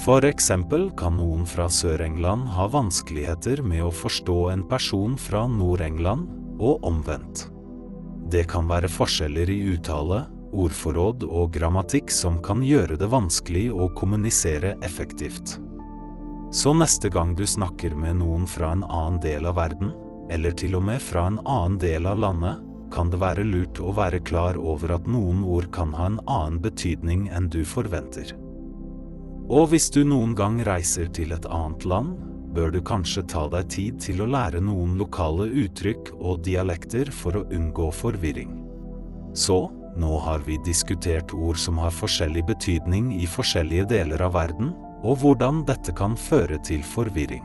For 0.00 0.24
eksempel 0.24 0.88
kan 0.96 1.18
noen 1.20 1.44
fra 1.44 1.68
Sør-England 1.68 2.48
ha 2.56 2.70
vanskeligheter 2.72 3.60
med 3.60 3.84
å 3.84 3.92
forstå 3.92 4.40
en 4.54 4.64
person 4.70 5.20
fra 5.20 5.44
Nord-England, 5.50 6.30
og 6.60 6.84
omvendt. 6.84 7.46
Det 8.32 8.46
kan 8.48 8.68
være 8.68 8.88
forskjeller 8.92 9.48
i 9.48 9.62
uttale, 9.74 10.26
ordforråd 10.52 11.24
og 11.24 11.52
grammatikk 11.54 12.12
som 12.12 12.40
kan 12.44 12.64
gjøre 12.64 12.96
det 13.00 13.08
vanskelig 13.12 13.70
å 13.72 13.88
kommunisere 13.96 14.76
effektivt. 14.84 15.56
Så 16.50 16.74
neste 16.74 17.08
gang 17.08 17.34
du 17.34 17.46
snakker 17.46 17.94
med 17.94 18.16
noen 18.18 18.46
fra 18.46 18.72
en 18.74 18.82
annen 18.84 19.20
del 19.22 19.46
av 19.46 19.54
verden, 19.54 19.92
eller 20.30 20.54
til 20.58 20.74
og 20.74 20.82
med 20.88 20.98
fra 21.02 21.28
en 21.30 21.38
annen 21.46 21.78
del 21.78 22.08
av 22.10 22.18
landet, 22.18 22.64
kan 22.90 23.10
det 23.10 23.20
være 23.22 23.44
lurt 23.46 23.78
å 23.78 23.92
være 23.94 24.18
klar 24.26 24.58
over 24.58 24.96
at 24.96 25.06
noen 25.06 25.44
ord 25.46 25.68
kan 25.70 25.94
ha 25.94 26.08
en 26.10 26.18
annen 26.26 26.58
betydning 26.62 27.28
enn 27.30 27.46
du 27.54 27.62
forventer. 27.62 28.34
Og 29.50 29.70
hvis 29.70 29.88
du 29.94 30.02
noen 30.02 30.34
gang 30.38 30.58
reiser 30.66 31.06
til 31.14 31.30
et 31.34 31.46
annet 31.46 31.86
land, 31.86 32.18
bør 32.54 32.74
du 32.74 32.80
kanskje 32.82 33.22
ta 33.30 33.46
deg 33.50 33.70
tid 33.70 34.02
til 34.02 34.22
å 34.22 34.28
lære 34.30 34.58
noen 34.62 34.96
lokale 34.98 35.46
uttrykk 35.64 36.16
og 36.18 36.42
dialekter 36.46 37.14
for 37.14 37.38
å 37.38 37.46
unngå 37.54 37.92
forvirring. 37.94 38.56
Så, 39.38 39.68
nå 39.98 40.18
har 40.26 40.42
vi 40.46 40.58
diskutert 40.66 41.34
ord 41.34 41.58
som 41.62 41.78
har 41.78 41.94
forskjellig 41.94 42.48
betydning 42.50 43.12
i 43.14 43.26
forskjellige 43.30 43.86
deler 43.94 44.26
av 44.26 44.34
verden, 44.34 44.74
og 45.02 45.20
hvordan 45.22 45.64
dette 45.68 45.94
kan 45.96 46.16
føre 46.18 46.58
til 46.64 46.82
forvirring. 46.84 47.44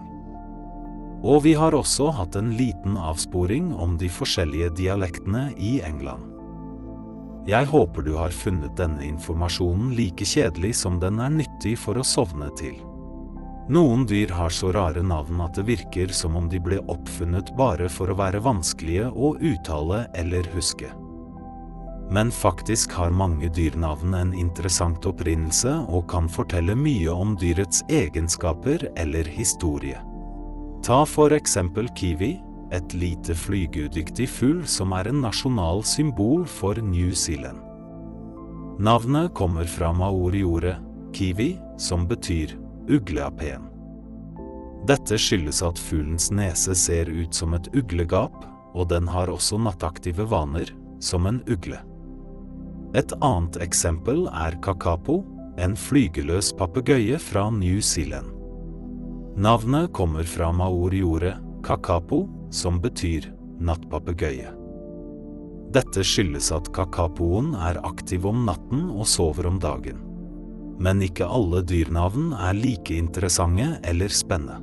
Og 1.26 1.44
vi 1.46 1.56
har 1.58 1.74
også 1.74 2.12
hatt 2.14 2.36
en 2.38 2.52
liten 2.58 2.98
avsporing 3.00 3.72
om 3.74 3.96
de 3.98 4.10
forskjellige 4.12 4.74
dialektene 4.78 5.48
i 5.58 5.80
England. 5.86 6.32
Jeg 7.46 7.70
håper 7.70 8.02
du 8.02 8.16
har 8.18 8.34
funnet 8.34 8.74
denne 8.78 9.06
informasjonen 9.06 9.94
like 9.98 10.26
kjedelig 10.26 10.74
som 10.82 11.00
den 11.02 11.22
er 11.22 11.34
nyttig 11.34 11.76
for 11.82 11.98
å 11.98 12.06
sovne 12.06 12.50
til. 12.58 12.76
Noen 13.70 14.06
dyr 14.06 14.34
har 14.34 14.54
så 14.54 14.70
rare 14.74 15.02
navn 15.02 15.42
at 15.42 15.58
det 15.58 15.66
virker 15.70 16.14
som 16.14 16.36
om 16.38 16.50
de 16.50 16.60
ble 16.62 16.78
oppfunnet 16.92 17.50
bare 17.58 17.90
for 17.90 18.10
å 18.10 18.18
være 18.20 18.44
vanskelige 18.46 19.10
å 19.10 19.34
uttale 19.42 20.06
eller 20.14 20.46
huske. 20.54 20.92
Men 22.10 22.32
faktisk 22.32 22.92
har 22.94 23.10
mange 23.10 23.50
dyrnavn 23.50 24.14
en 24.14 24.34
interessant 24.38 25.06
opprinnelse 25.10 25.72
og 25.90 26.06
kan 26.12 26.30
fortelle 26.30 26.76
mye 26.78 27.10
om 27.10 27.34
dyrets 27.42 27.82
egenskaper 27.90 28.86
eller 28.96 29.26
historie. 29.26 29.98
Ta 30.86 31.02
for 31.10 31.34
eksempel 31.34 31.90
kiwi, 31.98 32.36
et 32.74 32.94
lite 32.94 33.36
flygudyktig 33.38 34.28
fugl 34.30 34.64
som 34.70 34.94
er 34.98 35.10
en 35.10 35.22
nasjonal 35.24 35.84
symbol 35.86 36.46
for 36.50 36.78
New 36.82 37.14
Zealand. 37.14 37.62
Navnet 38.80 39.34
kommer 39.34 39.66
fra 39.66 39.94
maori-ordet 39.94 40.76
kiwi, 41.16 41.56
som 41.78 42.08
betyr 42.08 42.58
ugleapen. 42.90 43.70
Dette 44.86 45.18
skyldes 45.18 45.64
at 45.66 45.80
fuglens 45.82 46.30
nese 46.30 46.76
ser 46.78 47.10
ut 47.10 47.34
som 47.34 47.56
et 47.58 47.70
uglegap, 47.74 48.36
og 48.76 48.90
den 48.92 49.08
har 49.10 49.32
også 49.32 49.58
nattaktive 49.58 50.28
vaner, 50.30 50.70
som 51.00 51.26
en 51.26 51.42
ugle. 51.50 51.80
Et 52.96 53.16
annet 53.20 53.60
eksempel 53.64 54.26
er 54.32 54.56
kakapo, 54.64 55.20
en 55.60 55.76
flygeløs 55.80 56.54
papegøye 56.60 57.20
fra 57.20 57.50
New 57.52 57.82
Zealand. 57.84 58.32
Navnet 59.36 59.92
kommer 59.96 60.24
fra 60.24 60.52
maori-ordet 60.56 61.36
kakapo, 61.64 62.24
som 62.52 62.80
betyr 62.84 63.28
nattpapegøye. 63.60 64.52
Dette 65.76 66.04
skyldes 66.08 66.54
at 66.56 66.72
kakapoen 66.76 67.54
er 67.68 67.82
aktiv 67.84 68.28
om 68.30 68.46
natten 68.48 68.88
og 68.94 69.08
sover 69.12 69.50
om 69.52 69.60
dagen 69.60 70.06
men 70.80 71.02
ikke 71.02 71.28
alle 71.28 71.62
dyrnavn 71.64 72.34
er 72.36 72.56
like 72.58 72.96
interessante 72.96 73.68
eller 73.84 74.12
spennende. 74.12 74.62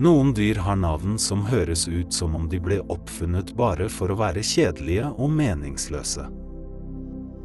Noen 0.00 0.32
dyr 0.32 0.62
har 0.64 0.78
navn 0.80 1.18
som 1.20 1.44
høres 1.44 1.84
ut 1.88 2.14
som 2.14 2.36
om 2.36 2.46
de 2.48 2.60
ble 2.62 2.78
oppfunnet 2.88 3.52
bare 3.56 3.88
for 3.92 4.12
å 4.12 4.16
være 4.20 4.44
kjedelige 4.44 5.10
og 5.12 5.32
meningsløse. 5.36 6.24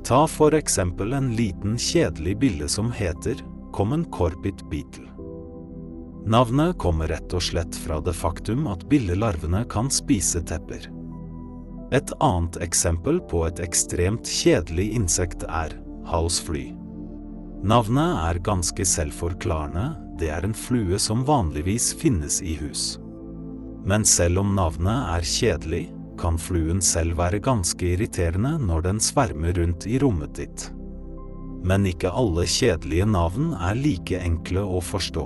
Ta 0.06 0.28
for 0.28 0.54
eksempel 0.54 1.14
en 1.14 1.32
liten 1.36 1.78
kjedelig 1.78 2.38
bille 2.38 2.68
som 2.70 2.92
heter 2.92 3.36
Common 3.74 4.06
Corpit 4.06 4.70
Beetle. 4.70 5.10
Navnet 6.26 6.78
kommer 6.78 7.10
rett 7.10 7.34
og 7.34 7.42
slett 7.42 7.76
fra 7.76 7.98
det 8.06 8.14
faktum 8.14 8.68
at 8.70 8.86
billelarvene 8.90 9.64
kan 9.70 9.90
spise 9.90 10.44
tepper. 10.46 10.86
Et 11.94 12.14
annet 12.22 12.60
eksempel 12.62 13.18
på 13.32 13.48
et 13.48 13.64
ekstremt 13.66 14.30
kjedelig 14.30 14.92
insekt 15.00 15.48
er 15.50 15.74
halsfly. 16.06 16.68
Navnet 17.66 18.22
er 18.28 18.44
ganske 18.46 18.86
selvforklarende, 18.86 19.88
det 20.22 20.30
er 20.30 20.46
en 20.46 20.54
flue 20.54 21.02
som 21.02 21.26
vanligvis 21.26 21.96
finnes 21.98 22.44
i 22.46 22.54
hus. 22.62 23.00
Men 23.90 24.06
selv 24.06 24.46
om 24.46 24.54
navnet 24.54 25.18
er 25.18 25.26
kjedelig, 25.34 25.88
kan 26.20 26.38
fluen 26.42 26.82
selv 26.82 27.18
være 27.20 27.42
ganske 27.44 27.94
irriterende 27.94 28.56
når 28.62 28.88
den 28.88 29.02
svermer 29.04 29.56
rundt 29.58 29.88
i 29.88 30.00
rommet 30.02 30.36
ditt. 30.40 30.70
Men 31.66 31.86
ikke 31.90 32.12
alle 32.14 32.46
kjedelige 32.46 33.08
navn 33.10 33.54
er 33.58 33.78
like 33.80 34.20
enkle 34.22 34.62
å 34.62 34.82
forstå. 34.84 35.26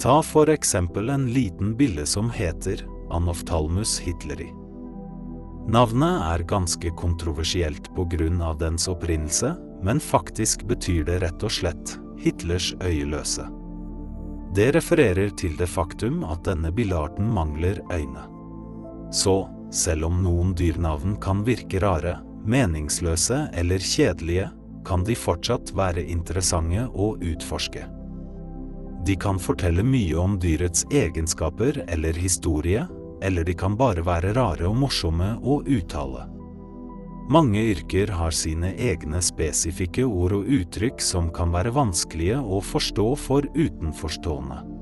Ta 0.00 0.20
for 0.24 0.52
eksempel 0.52 1.10
en 1.12 1.28
liten 1.32 1.74
bille 1.76 2.06
som 2.06 2.30
heter 2.32 2.84
Anoftalmus 3.12 3.98
hitleri. 4.04 4.48
Navnet 5.66 6.22
er 6.22 6.46
ganske 6.46 6.90
kontroversielt 6.94 7.88
av 7.96 8.58
dens 8.58 8.88
opprinnelse, 8.88 9.56
men 9.82 10.00
faktisk 10.00 10.64
betyr 10.64 11.04
det 11.04 11.22
rett 11.22 11.42
og 11.42 11.50
slett 11.50 11.98
Hitlers 12.22 12.74
øyeløse. 12.80 13.48
Det 14.54 14.74
refererer 14.74 15.30
til 15.36 15.56
det 15.58 15.68
faktum 15.68 16.22
at 16.24 16.44
denne 16.44 16.70
billarten 16.72 17.26
mangler 17.28 17.80
øyne. 17.92 18.24
Så, 19.12 19.48
selv 19.70 20.08
om 20.08 20.22
noen 20.22 20.54
dyrnavn 20.56 21.16
kan 21.22 21.42
virke 21.46 21.80
rare, 21.82 22.18
meningsløse 22.46 23.46
eller 23.54 23.82
kjedelige, 23.82 24.50
kan 24.86 25.04
de 25.04 25.16
fortsatt 25.18 25.72
være 25.74 26.04
interessante 26.06 26.86
å 26.94 27.16
utforske. 27.18 27.86
De 29.06 29.16
kan 29.18 29.38
fortelle 29.38 29.82
mye 29.86 30.14
om 30.18 30.38
dyrets 30.42 30.86
egenskaper 30.90 31.84
eller 31.88 32.14
historie, 32.18 32.86
eller 33.22 33.44
de 33.44 33.54
kan 33.54 33.76
bare 33.78 34.02
være 34.06 34.34
rare 34.36 34.66
og 34.68 34.78
morsomme 34.78 35.36
å 35.42 35.60
uttale. 35.62 36.26
Mange 37.30 37.58
yrker 37.72 38.12
har 38.14 38.30
sine 38.30 38.70
egne 38.78 39.18
spesifikke 39.22 40.04
ord 40.06 40.36
og 40.36 40.50
uttrykk 40.60 41.02
som 41.02 41.32
kan 41.34 41.50
være 41.54 41.74
vanskelige 41.74 42.38
å 42.38 42.60
forstå 42.62 43.06
for 43.18 43.48
utenforstående. 43.56 44.75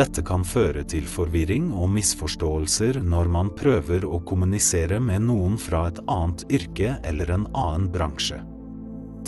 Dette 0.00 0.22
kan 0.24 0.40
føre 0.48 0.80
til 0.88 1.04
forvirring 1.04 1.66
og 1.76 1.90
misforståelser 1.92 3.02
når 3.04 3.28
man 3.28 3.50
prøver 3.52 4.06
å 4.08 4.22
kommunisere 4.24 4.96
med 5.02 5.26
noen 5.26 5.58
fra 5.60 5.82
et 5.90 6.00
annet 6.08 6.46
yrke 6.48 6.94
eller 7.04 7.32
en 7.34 7.44
annen 7.52 7.90
bransje. 7.92 8.38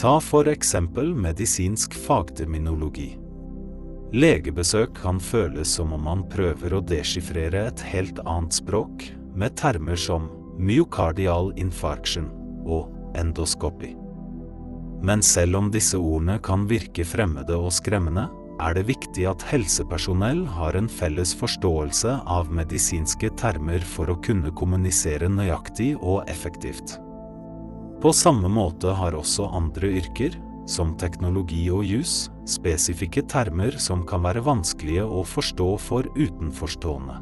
Ta 0.00 0.14
for 0.24 0.48
eksempel 0.48 1.12
medisinsk 1.12 1.92
fagterminologi. 2.06 3.10
Legebesøk 4.16 4.96
kan 5.02 5.20
føles 5.20 5.76
som 5.76 5.92
om 5.92 6.08
man 6.08 6.24
prøver 6.32 6.78
å 6.78 6.84
deskifrere 6.88 7.66
et 7.68 7.84
helt 7.92 8.22
annet 8.24 8.56
språk, 8.56 9.10
med 9.36 9.52
termer 9.60 10.00
som 10.00 10.30
myocardial 10.56 11.52
infarction 11.60 12.32
og 12.64 12.88
endoskopi. 13.18 13.92
Men 15.04 15.20
selv 15.20 15.58
om 15.58 15.72
disse 15.74 16.00
ordene 16.00 16.38
kan 16.40 16.64
virke 16.70 17.04
fremmede 17.04 17.60
og 17.60 17.74
skremmende, 17.76 18.30
er 18.62 18.76
det 18.76 18.84
viktig 18.88 19.24
at 19.26 19.42
helsepersonell 19.50 20.44
har 20.56 20.76
en 20.78 20.88
felles 20.90 21.32
forståelse 21.38 22.14
av 22.30 22.52
medisinske 22.54 23.32
termer 23.40 23.82
for 23.94 24.12
å 24.12 24.18
kunne 24.22 24.52
kommunisere 24.58 25.30
nøyaktig 25.30 25.96
og 25.98 26.28
effektivt. 26.30 26.96
På 28.02 28.12
samme 28.14 28.50
måte 28.50 28.94
har 28.98 29.14
også 29.14 29.48
andre 29.54 29.92
yrker, 30.00 30.38
som 30.66 30.94
teknologi 30.98 31.64
og 31.74 31.84
jus, 31.86 32.30
spesifikke 32.46 33.24
termer 33.30 33.74
som 33.82 34.06
kan 34.06 34.22
være 34.22 34.44
vanskelige 34.46 35.04
å 35.06 35.22
forstå 35.26 35.68
for 35.82 36.06
utenforstående. 36.14 37.18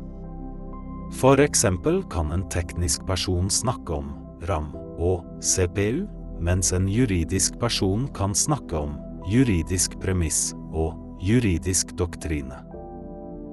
For 1.21 1.41
eksempel 1.43 2.03
kan 2.13 2.31
en 2.33 2.47
teknisk 2.53 3.07
person 3.09 3.51
snakke 3.51 3.97
om 3.97 4.13
RAM 4.49 4.71
og 5.01 5.25
CPU, 5.43 6.07
mens 6.41 6.73
en 6.77 6.89
juridisk 6.89 7.59
person 7.61 8.07
kan 8.17 8.37
snakke 8.37 8.77
om 8.79 8.97
juridisk 9.29 9.99
premiss 10.01 10.51
og 10.73 11.10
juridisk 11.21 11.97
doktrine. 11.97 12.63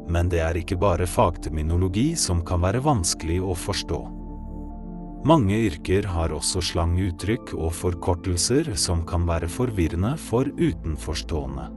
Men 0.07 0.29
det 0.31 0.39
er 0.39 0.55
ikke 0.59 0.77
bare 0.79 1.07
fagterminologi 1.07 2.13
som 2.15 2.43
kan 2.47 2.63
være 2.63 2.83
vanskelig 2.85 3.41
å 3.43 3.55
forstå. 3.57 3.99
Mange 5.27 5.57
yrker 5.67 6.05
har 6.07 6.31
også 6.31 6.61
slanguttrykk 6.63 7.51
og 7.57 7.73
forkortelser 7.75 8.69
som 8.79 9.01
kan 9.07 9.25
være 9.27 9.49
forvirrende 9.51 10.13
for 10.21 10.47
utenforstående. 10.47 11.67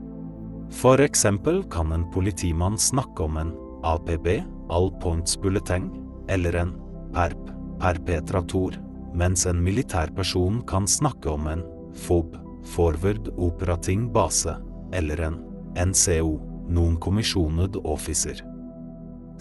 For 0.71 1.03
eksempel 1.03 1.59
kan 1.73 1.91
en 1.91 2.05
politimann 2.13 2.77
snakke 2.79 3.25
om 3.25 3.41
en 3.41 3.51
APB, 3.83 4.37
all 4.71 4.91
points 5.03 5.35
bulleteng, 5.35 5.89
eller 6.31 6.55
en 6.55 6.73
PERP, 7.11 7.51
perpetrator, 7.81 8.77
mens 9.13 9.43
en 9.49 9.59
militærperson 9.59 10.61
kan 10.69 10.87
snakke 10.87 11.33
om 11.33 11.51
en 11.51 11.65
FOB, 12.05 12.37
forward 12.63 13.33
operating 13.35 14.07
base, 14.13 14.55
eller 14.95 15.27
en 15.27 15.41
NCO, 15.77 16.39
non-commissioned 16.69 17.77
officer. 17.83 18.43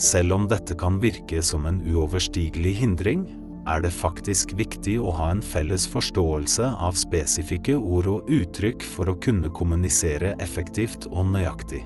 Selv 0.00 0.32
om 0.32 0.48
dette 0.48 0.74
kan 0.74 0.96
virke 1.00 1.42
som 1.42 1.66
en 1.68 1.82
uoverstigelig 1.84 2.74
hindring, 2.80 3.26
er 3.68 3.82
det 3.84 3.92
faktisk 3.92 4.54
viktig 4.56 4.96
å 5.02 5.12
ha 5.18 5.30
en 5.34 5.42
felles 5.44 5.84
forståelse 5.92 6.70
av 6.80 6.96
spesifikke 6.96 7.76
ord 7.76 8.08
og 8.08 8.32
uttrykk 8.32 8.84
for 8.96 9.12
å 9.12 9.18
kunne 9.20 9.52
kommunisere 9.52 10.32
effektivt 10.40 11.06
og 11.10 11.28
nøyaktig. 11.34 11.84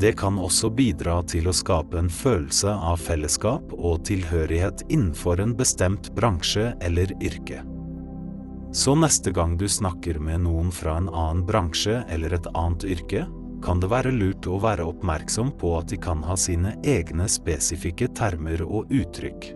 Det 0.00 0.12
kan 0.20 0.40
også 0.40 0.68
bidra 0.76 1.22
til 1.28 1.48
å 1.48 1.54
skape 1.56 1.96
en 2.00 2.10
følelse 2.12 2.68
av 2.68 3.00
fellesskap 3.00 3.70
og 3.76 4.02
tilhørighet 4.08 4.84
innenfor 4.88 5.40
en 5.40 5.54
bestemt 5.56 6.10
bransje 6.16 6.74
eller 6.84 7.12
yrke. 7.24 7.62
Så 8.76 8.94
neste 8.94 9.30
gang 9.30 9.56
du 9.56 9.68
snakker 9.68 10.18
med 10.20 10.42
noen 10.44 10.68
fra 10.68 10.98
en 11.00 11.06
annen 11.08 11.46
bransje 11.48 12.02
eller 12.12 12.34
et 12.36 12.46
annet 12.52 12.84
yrke, 12.84 13.22
kan 13.64 13.80
det 13.80 13.88
være 13.88 14.12
lurt 14.12 14.44
å 14.52 14.58
være 14.60 14.84
oppmerksom 14.84 15.54
på 15.56 15.70
at 15.78 15.88
de 15.88 15.96
kan 15.96 16.20
ha 16.28 16.36
sine 16.36 16.74
egne 16.84 17.24
spesifikke 17.24 18.10
termer 18.12 18.60
og 18.66 18.92
uttrykk. 18.92 19.48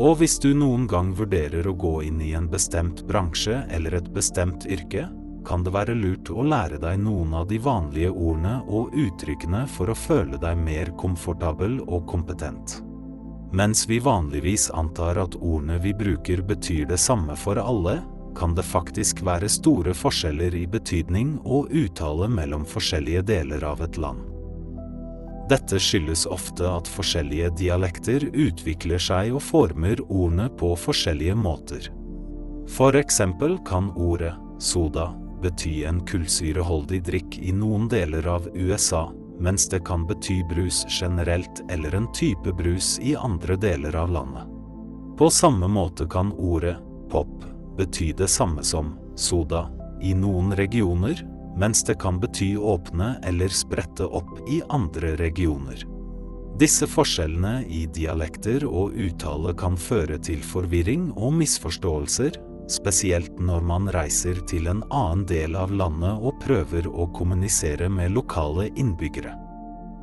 Og 0.00 0.16
hvis 0.22 0.38
du 0.40 0.54
noen 0.56 0.88
gang 0.88 1.12
vurderer 1.20 1.68
å 1.68 1.76
gå 1.76 1.94
inn 2.08 2.24
i 2.24 2.32
en 2.32 2.48
bestemt 2.48 3.04
bransje 3.04 3.60
eller 3.68 4.00
et 4.00 4.08
bestemt 4.16 4.64
yrke, 4.64 5.04
kan 5.44 5.68
det 5.68 5.76
være 5.76 6.00
lurt 6.00 6.32
å 6.32 6.48
lære 6.48 6.80
deg 6.80 7.04
noen 7.04 7.36
av 7.36 7.52
de 7.52 7.60
vanlige 7.60 8.16
ordene 8.16 8.62
og 8.64 8.96
uttrykkene 8.96 9.66
for 9.76 9.92
å 9.92 10.00
føle 10.08 10.40
deg 10.40 10.56
mer 10.64 10.96
komfortabel 10.96 11.82
og 11.84 12.08
kompetent. 12.08 12.80
Mens 13.52 13.88
vi 13.88 13.98
vanligvis 13.98 14.70
antar 14.70 15.16
at 15.16 15.36
ordene 15.40 15.78
vi 15.80 15.94
bruker 15.94 16.42
betyr 16.44 16.86
det 16.86 16.98
samme 17.00 17.36
for 17.36 17.56
alle, 17.56 18.00
kan 18.36 18.54
det 18.54 18.62
faktisk 18.62 19.22
være 19.26 19.48
store 19.50 19.94
forskjeller 19.96 20.54
i 20.54 20.66
betydning 20.70 21.38
og 21.44 21.72
uttale 21.74 22.28
mellom 22.28 22.66
forskjellige 22.68 23.24
deler 23.32 23.64
av 23.64 23.80
et 23.82 23.96
land. 23.98 24.20
Dette 25.48 25.80
skyldes 25.80 26.26
ofte 26.28 26.68
at 26.68 26.90
forskjellige 26.92 27.48
dialekter 27.56 28.26
utvikler 28.28 29.00
seg 29.00 29.32
og 29.32 29.40
former 29.42 30.02
ordene 30.04 30.50
på 30.60 30.74
forskjellige 30.76 31.36
måter. 31.38 31.88
For 32.68 32.96
eksempel 33.00 33.56
kan 33.64 33.88
ordet 33.96 34.34
soda 34.60 35.08
bety 35.42 35.86
en 35.88 36.02
kullsyreholdig 36.04 37.00
drikk 37.06 37.38
i 37.40 37.54
noen 37.56 37.88
deler 37.88 38.26
av 38.28 38.50
USA, 38.52 39.06
mens 39.40 39.68
det 39.68 39.80
kan 39.86 40.06
bety 40.06 40.42
brus 40.50 40.84
generelt 41.00 41.62
eller 41.70 41.94
en 41.94 42.12
type 42.12 42.52
brus 42.52 42.98
i 43.02 43.16
andre 43.16 43.56
deler 43.56 43.96
av 43.96 44.10
landet. 44.10 44.46
På 45.18 45.30
samme 45.30 45.68
måte 45.68 46.06
kan 46.06 46.32
ordet 46.32 46.76
pop 47.10 47.44
bety 47.78 48.12
det 48.12 48.28
samme 48.28 48.62
som 48.62 48.96
soda 49.16 49.68
i 50.02 50.14
noen 50.14 50.52
regioner, 50.56 51.26
mens 51.58 51.84
det 51.84 51.98
kan 51.98 52.20
bety 52.20 52.56
åpne 52.56 53.16
eller 53.26 53.48
sprette 53.48 54.06
opp 54.06 54.38
i 54.50 54.60
andre 54.68 55.16
regioner. 55.16 55.82
Disse 56.58 56.86
forskjellene 56.90 57.62
i 57.70 57.84
dialekter 57.94 58.64
og 58.66 58.94
uttale 58.98 59.54
kan 59.58 59.76
føre 59.78 60.18
til 60.18 60.42
forvirring 60.42 61.12
og 61.14 61.36
misforståelser, 61.38 62.38
spesielt 62.68 63.38
når 63.40 63.64
man 63.64 63.88
reiser 63.94 64.40
til 64.48 64.68
en 64.70 64.84
annen 64.94 65.24
del 65.28 65.56
av 65.56 65.72
landet 65.72 66.20
og 66.20 66.38
prøver 66.44 66.88
å 66.88 67.08
kommunisere 67.16 67.88
med 67.92 68.14
lokale 68.16 68.68
innbyggere. 68.76 69.34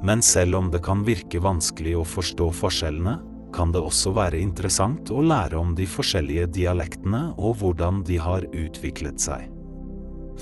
Men 0.05 0.21
selv 0.25 0.59
om 0.59 0.69
det 0.73 0.83
kan 0.85 1.05
virke 1.05 1.41
vanskelig 1.41 1.95
å 1.97 2.05
forstå 2.05 2.49
forskjellene, 2.59 3.15
kan 3.55 3.71
det 3.71 3.79
også 3.79 4.11
være 4.17 4.41
interessant 4.43 5.09
å 5.13 5.23
lære 5.23 5.57
om 5.57 5.71
de 5.77 5.85
forskjellige 5.87 6.49
dialektene 6.57 7.29
og 7.37 7.61
hvordan 7.61 8.03
de 8.07 8.17
har 8.19 8.45
utviklet 8.51 9.21
seg. 9.23 9.47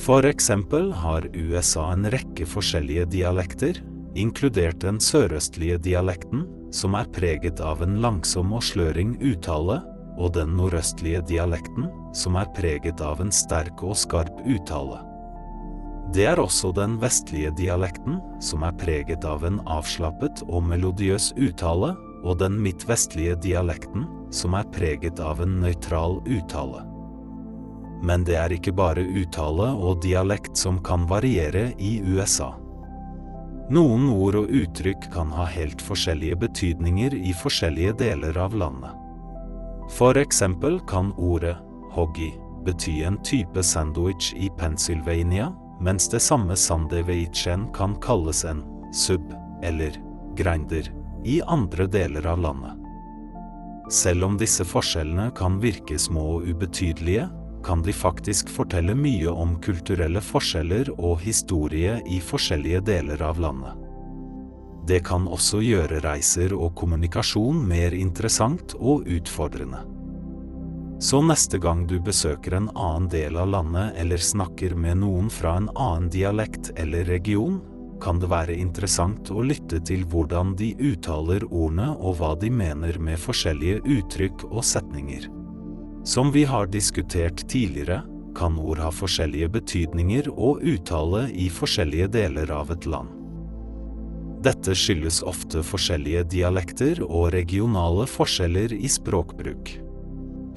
For 0.01 0.25
eksempel 0.25 0.89
har 1.03 1.27
USA 1.35 1.91
en 1.93 2.07
rekke 2.09 2.47
forskjellige 2.49 3.05
dialekter, 3.13 3.77
inkludert 4.17 4.81
den 4.81 4.97
sørøstlige 5.01 5.77
dialekten, 5.85 6.47
som 6.73 6.97
er 6.97 7.09
preget 7.13 7.61
av 7.61 7.83
en 7.85 7.99
langsom 8.01 8.55
og 8.57 8.65
sløring 8.65 9.13
uttale, 9.21 9.83
og 10.17 10.33
den 10.37 10.53
nordøstlige 10.57 11.23
dialekten, 11.29 11.89
som 12.13 12.37
er 12.37 12.51
preget 12.55 13.01
av 13.01 13.21
en 13.23 13.33
sterk 13.33 13.83
og 13.83 13.97
skarp 13.97 14.43
uttale. 14.45 15.01
Det 16.13 16.27
er 16.29 16.37
også 16.37 16.73
den 16.75 16.99
vestlige 17.01 17.51
dialekten, 17.57 18.19
som 18.43 18.63
er 18.67 18.75
preget 18.77 19.25
av 19.25 19.45
en 19.47 19.61
avslappet 19.65 20.43
og 20.45 20.65
melodiøs 20.67 21.31
uttale, 21.41 21.93
og 22.23 22.39
den 22.39 22.55
midtvestlige 22.63 23.35
dialekten, 23.43 24.05
som 24.31 24.55
er 24.55 24.67
preget 24.71 25.19
av 25.19 25.41
en 25.43 25.57
nøytral 25.63 26.21
uttale. 26.23 26.83
Men 28.03 28.25
det 28.27 28.35
er 28.39 28.53
ikke 28.55 28.75
bare 28.75 29.03
uttale 29.03 29.69
og 29.73 30.01
dialekt 30.03 30.59
som 30.59 30.81
kan 30.83 31.07
variere 31.09 31.71
i 31.79 31.97
USA. 32.03 32.53
Noen 33.73 34.09
ord 34.11 34.35
og 34.41 34.51
uttrykk 34.51 35.07
kan 35.13 35.31
ha 35.33 35.47
helt 35.47 35.81
forskjellige 35.81 36.41
betydninger 36.41 37.15
i 37.15 37.31
forskjellige 37.39 37.95
deler 38.03 38.37
av 38.37 38.55
landet. 38.59 39.02
For 39.89 40.17
eksempel 40.17 40.79
kan 40.79 41.11
ordet 41.17 41.57
hoggy 41.91 42.31
bety 42.65 43.03
en 43.03 43.17
type 43.23 43.63
sandwich 43.63 44.33
i 44.35 44.49
Pennsylvania, 44.57 45.53
mens 45.81 46.09
det 46.09 46.19
samme 46.19 46.55
sandwichen 46.55 47.67
kan 47.73 47.95
kalles 47.95 48.45
en 48.45 48.63
sub 48.93 49.33
eller 49.63 49.91
grinder 50.37 50.91
i 51.25 51.41
andre 51.41 51.87
deler 51.87 52.27
av 52.27 52.39
landet. 52.39 52.79
Selv 53.91 54.25
om 54.25 54.37
disse 54.39 54.63
forskjellene 54.65 55.31
kan 55.35 55.59
virke 55.61 55.99
små 55.99 56.37
og 56.37 56.47
ubetydelige, 56.47 57.27
kan 57.63 57.83
de 57.83 57.93
faktisk 57.95 58.49
fortelle 58.51 58.95
mye 58.95 59.31
om 59.31 59.55
kulturelle 59.63 60.21
forskjeller 60.23 60.91
og 60.97 61.19
historie 61.23 61.99
i 62.07 62.19
forskjellige 62.23 62.81
deler 62.87 63.23
av 63.23 63.39
landet. 63.39 63.82
Det 64.87 64.99
kan 65.07 65.27
også 65.31 65.61
gjøre 65.63 66.01
reiser 66.03 66.53
og 66.57 66.73
kommunikasjon 66.75 67.61
mer 67.67 67.95
interessant 67.95 68.75
og 68.79 69.07
utfordrende. 69.07 69.79
Så 71.03 71.19
neste 71.23 71.59
gang 71.59 71.85
du 71.87 71.97
besøker 71.99 72.55
en 72.55 72.69
annen 72.79 73.09
del 73.11 73.35
av 73.39 73.49
landet 73.51 73.97
eller 73.99 74.19
snakker 74.23 74.75
med 74.75 75.01
noen 75.01 75.29
fra 75.31 75.57
en 75.59 75.69
annen 75.75 76.09
dialekt 76.11 76.71
eller 76.79 77.07
region, 77.07 77.61
kan 78.03 78.19
det 78.19 78.29
være 78.31 78.55
interessant 78.59 79.31
å 79.31 79.43
lytte 79.43 79.79
til 79.87 80.03
hvordan 80.11 80.55
de 80.59 80.73
uttaler 80.79 81.45
ordene 81.47 81.89
og 81.95 82.19
hva 82.19 82.33
de 82.39 82.51
mener 82.51 82.99
med 82.99 83.19
forskjellige 83.19 83.79
uttrykk 83.97 84.47
og 84.51 84.63
setninger. 84.67 85.29
Som 86.03 86.33
vi 86.35 86.43
har 86.43 86.67
diskutert 86.67 87.45
tidligere, 87.47 88.01
kan 88.35 88.57
ord 88.59 88.81
ha 88.83 88.89
forskjellige 88.91 89.51
betydninger 89.55 90.27
og 90.33 90.63
uttale 90.67 91.29
i 91.31 91.47
forskjellige 91.53 92.09
deler 92.15 92.51
av 92.51 92.73
et 92.75 92.87
land. 92.89 93.22
Dette 94.43 94.73
skyldes 94.75 95.21
ofte 95.23 95.61
forskjellige 95.63 96.25
dialekter 96.33 96.99
og 97.05 97.29
regionale 97.31 98.03
forskjeller 98.09 98.73
i 98.75 98.89
språkbruk. 98.91 99.71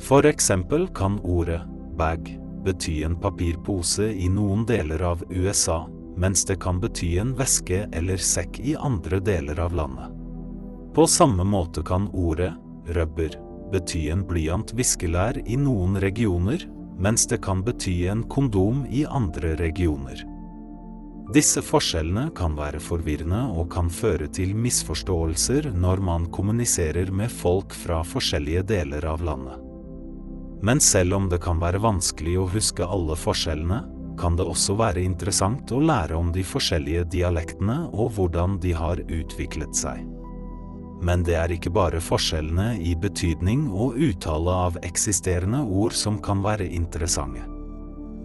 For 0.03 0.27
eksempel 0.27 0.89
kan 0.97 1.21
ordet 1.23 1.61
bag 1.99 2.33
bety 2.67 2.99
en 3.07 3.15
papirpose 3.23 4.09
i 4.11 4.27
noen 4.33 4.67
deler 4.67 5.05
av 5.07 5.23
USA, 5.31 5.85
mens 6.19 6.43
det 6.49 6.59
kan 6.65 6.81
bety 6.83 7.15
en 7.23 7.35
veske 7.39 7.85
eller 7.95 8.19
sekk 8.19 8.59
i 8.65 8.75
andre 8.75 9.21
deler 9.23 9.61
av 9.63 9.77
landet. 9.79 10.11
På 10.97 11.07
samme 11.07 11.45
måte 11.47 11.85
kan 11.87 12.09
ordet 12.11 12.55
rubber 12.97 13.39
bety 13.71 14.09
en 14.11 14.27
blyant 14.27 14.73
viskelær 14.75 15.39
i 15.47 15.59
noen 15.61 16.01
regioner, 16.03 16.59
mens 16.99 17.27
det 17.31 17.45
kan 17.45 17.63
bety 17.63 18.07
en 18.11 18.27
kondom 18.33 18.83
i 18.91 19.05
andre 19.07 19.55
regioner. 19.61 20.25
Disse 21.35 21.59
forskjellene 21.59 22.29
kan 22.39 22.55
være 22.55 22.79
forvirrende 22.79 23.41
og 23.59 23.67
kan 23.75 23.89
føre 23.91 24.29
til 24.31 24.53
misforståelser 24.55 25.73
når 25.75 26.03
man 26.07 26.29
kommuniserer 26.31 27.11
med 27.11 27.33
folk 27.35 27.75
fra 27.75 28.05
forskjellige 28.07 28.63
deler 28.71 29.07
av 29.11 29.25
landet. 29.27 29.63
Men 30.63 30.81
selv 30.81 31.17
om 31.19 31.27
det 31.29 31.41
kan 31.43 31.59
være 31.61 31.83
vanskelig 31.83 32.37
å 32.39 32.47
huske 32.53 32.87
alle 32.87 33.17
forskjellene, 33.19 33.81
kan 34.17 34.39
det 34.39 34.47
også 34.49 34.79
være 34.79 35.03
interessant 35.05 35.73
å 35.75 35.81
lære 35.83 36.17
om 36.17 36.31
de 36.33 36.45
forskjellige 36.47 37.05
dialektene 37.13 37.83
og 37.91 38.15
hvordan 38.17 38.57
de 38.63 38.73
har 38.79 39.03
utviklet 39.03 39.77
seg. 39.77 40.07
Men 41.03 41.27
det 41.27 41.37
er 41.37 41.53
ikke 41.53 41.75
bare 41.75 42.01
forskjellene 42.01 42.79
i 42.81 42.95
betydning 42.97 43.67
og 43.69 43.99
uttale 43.99 44.55
av 44.71 44.81
eksisterende 44.87 45.61
ord 45.67 45.93
som 45.93 46.23
kan 46.23 46.41
være 46.47 46.71
interessante. 46.71 47.56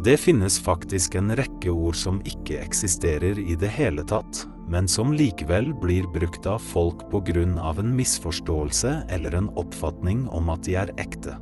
Det 0.04 0.18
finnes 0.18 0.60
faktisk 0.60 1.16
en 1.16 1.36
rekke 1.36 1.70
ord 1.70 1.96
som 1.96 2.22
ikke 2.26 2.58
eksisterer 2.58 3.38
i 3.40 3.54
det 3.60 3.70
hele 3.70 4.02
tatt, 4.10 4.48
men 4.66 4.88
som 4.90 5.12
likevel 5.14 5.68
blir 5.78 6.08
brukt 6.10 6.48
av 6.50 6.64
folk 6.72 7.04
på 7.12 7.22
grunn 7.28 7.60
av 7.60 7.80
en 7.80 7.92
misforståelse 7.96 8.96
eller 9.14 9.38
en 9.38 9.52
oppfatning 9.62 10.24
om 10.34 10.50
at 10.50 10.66
de 10.66 10.80
er 10.82 10.94
ekte. 10.98 11.36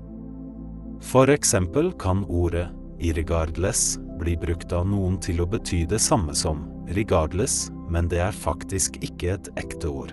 For 0.99 1.31
eksempel 1.31 1.93
kan 2.03 2.25
ordet 2.27 2.67
irregardless 2.99 3.95
bli 4.19 4.35
brukt 4.37 4.75
av 4.75 4.89
noen 4.91 5.15
til 5.23 5.39
å 5.39 5.47
bety 5.47 5.85
det 5.87 6.01
samme 6.03 6.35
som 6.35 6.65
regardless, 6.91 7.69
men 7.87 8.11
det 8.11 8.19
er 8.27 8.35
faktisk 8.35 8.99
ikke 9.05 9.37
et 9.37 9.51
ekte 9.61 9.87
ord. 9.87 10.11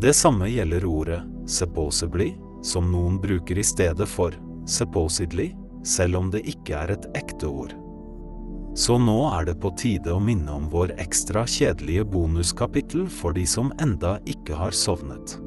Det 0.00 0.16
samme 0.16 0.48
gjelder 0.48 0.88
ordet 0.88 1.20
supposedly, 1.44 2.32
som 2.64 2.88
noen 2.94 3.20
bruker 3.20 3.60
i 3.60 3.66
stedet 3.66 4.08
for 4.08 4.32
supposedly, 4.64 5.52
selv 5.88 6.20
om 6.20 6.32
det 6.32 6.44
ikke 6.50 6.76
er 6.76 6.94
et 6.94 7.08
ekte 7.18 7.48
ord. 7.48 7.74
Så 8.78 8.94
nå 9.00 9.16
er 9.32 9.48
det 9.48 9.56
på 9.62 9.72
tide 9.80 10.12
å 10.14 10.20
minne 10.22 10.52
om 10.54 10.68
vår 10.70 10.92
ekstra 11.02 11.42
kjedelige 11.48 12.04
bonuskapittel 12.12 13.08
for 13.10 13.34
de 13.34 13.42
som 13.48 13.72
enda 13.82 14.18
ikke 14.28 14.58
har 14.60 14.76
sovnet. 14.76 15.38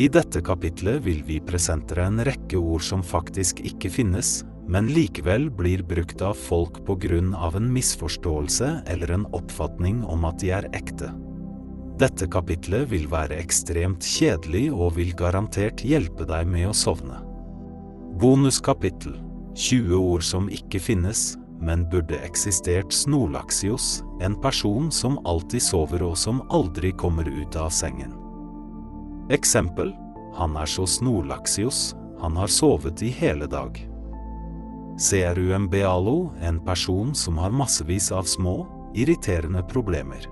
I 0.00 0.06
dette 0.08 0.40
kapitlet 0.44 1.02
vil 1.04 1.24
vi 1.26 1.40
presentere 1.44 2.06
en 2.08 2.22
rekke 2.24 2.56
ord 2.56 2.84
som 2.86 3.02
faktisk 3.04 3.60
ikke 3.66 3.90
finnes, 3.92 4.40
men 4.70 4.88
likevel 4.94 5.48
blir 5.52 5.82
brukt 5.84 6.22
av 6.24 6.38
folk 6.38 6.78
på 6.86 6.96
grunn 7.02 7.34
av 7.34 7.58
en 7.58 7.66
misforståelse 7.74 8.70
eller 8.94 9.12
en 9.12 9.26
oppfatning 9.36 10.00
om 10.06 10.24
at 10.28 10.38
de 10.40 10.54
er 10.54 10.70
ekte. 10.78 11.10
Dette 12.00 12.26
kapitlet 12.32 12.88
vil 12.90 13.04
være 13.10 13.36
ekstremt 13.42 14.06
kjedelig 14.06 14.70
og 14.72 14.96
vil 14.96 15.12
garantert 15.18 15.84
hjelpe 15.84 16.24
deg 16.30 16.48
med 16.48 16.70
å 16.70 16.76
sovne. 16.76 17.18
Bonuskapittel 18.22 19.16
20 19.54 19.96
ord 19.96 20.22
som 20.22 20.44
ikke 20.46 20.78
finnes, 20.78 21.32
men 21.58 21.80
burde 21.90 22.20
eksistert 22.22 22.92
Snorlaxios, 22.94 24.04
en 24.22 24.36
person 24.38 24.92
som 24.94 25.16
alltid 25.26 25.64
sover 25.64 26.04
og 26.06 26.14
som 26.20 26.38
aldri 26.54 26.92
kommer 26.94 27.26
ut 27.26 27.58
av 27.58 27.72
sengen. 27.74 28.12
Eksempel 29.34 29.90
Han 30.38 30.54
er 30.54 30.70
så 30.70 30.86
Snorlaxios, 30.86 31.96
han 32.20 32.38
har 32.38 32.46
sovet 32.46 33.02
i 33.02 33.10
hele 33.10 33.48
dag. 33.50 33.80
CRUMBALO, 35.02 36.30
en 36.46 36.62
person 36.62 37.10
som 37.14 37.42
har 37.42 37.50
massevis 37.50 38.12
av 38.14 38.22
små, 38.22 38.68
irriterende 38.94 39.64
problemer. 39.66 40.30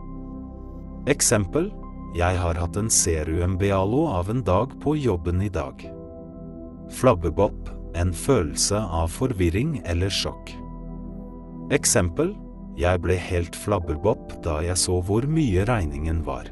Eksempel 1.11 1.72
Jeg 2.14 2.38
har 2.38 2.55
hatt 2.55 2.79
en 2.79 2.87
CRUMBALO 2.87 4.07
av 4.14 4.31
en 4.31 4.46
dag 4.46 4.79
på 4.79 4.94
jobben 4.94 5.42
i 5.42 5.50
dag. 5.50 5.90
Flabbebopp, 6.90 7.80
en 7.98 8.12
følelse 8.14 8.79
av 8.79 9.11
forvirring 9.14 9.81
eller 9.85 10.12
sjokk. 10.12 10.55
Eksempel 11.74 12.35
Jeg 12.81 13.03
ble 13.03 13.16
helt 13.20 13.57
flabberbopp 13.59 14.38
da 14.44 14.61
jeg 14.64 14.79
så 14.79 15.00
hvor 15.05 15.26
mye 15.29 15.66
regningen 15.68 16.22
var. 16.24 16.46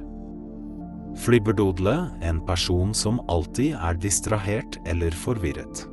Flibberdodle, 1.18 1.94
en 2.20 2.42
person 2.46 2.92
som 2.94 3.22
alltid 3.32 3.78
er 3.78 3.96
distrahert 4.02 4.76
eller 4.86 5.14
forvirret. 5.14 5.86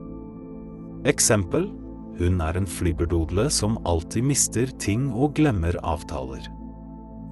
Eksempel 1.08 1.70
hun 2.20 2.40
er 2.44 2.58
en 2.58 2.68
flibberdodle 2.68 3.50
som 3.52 3.80
alltid 3.88 4.24
mister 4.24 4.70
ting 4.80 5.10
og 5.14 5.36
glemmer 5.40 5.76
avtaler. 5.84 6.46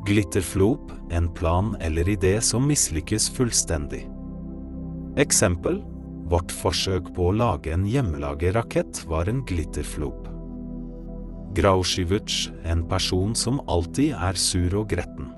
Glitterflop, 0.08 0.92
en 1.12 1.30
plan 1.32 1.72
eller 1.80 2.10
idé 2.12 2.36
som 2.44 2.66
mislykkes 2.68 3.30
fullstendig. 3.38 4.04
Eksempel 5.22 5.80
Vårt 6.32 6.54
forsøk 6.56 7.10
på 7.16 7.30
å 7.30 7.36
lage 7.36 7.74
en 7.74 7.84
hjemmelaget 7.90 8.56
rakett 8.56 9.02
var 9.10 9.28
en 9.28 9.42
glitterflop. 9.48 10.30
Grauskivuc, 11.54 12.48
en 12.66 12.86
person 12.90 13.36
som 13.38 13.60
alltid 13.70 14.16
er 14.16 14.40
sur 14.40 14.74
og 14.80 14.90
gretten. 14.94 15.30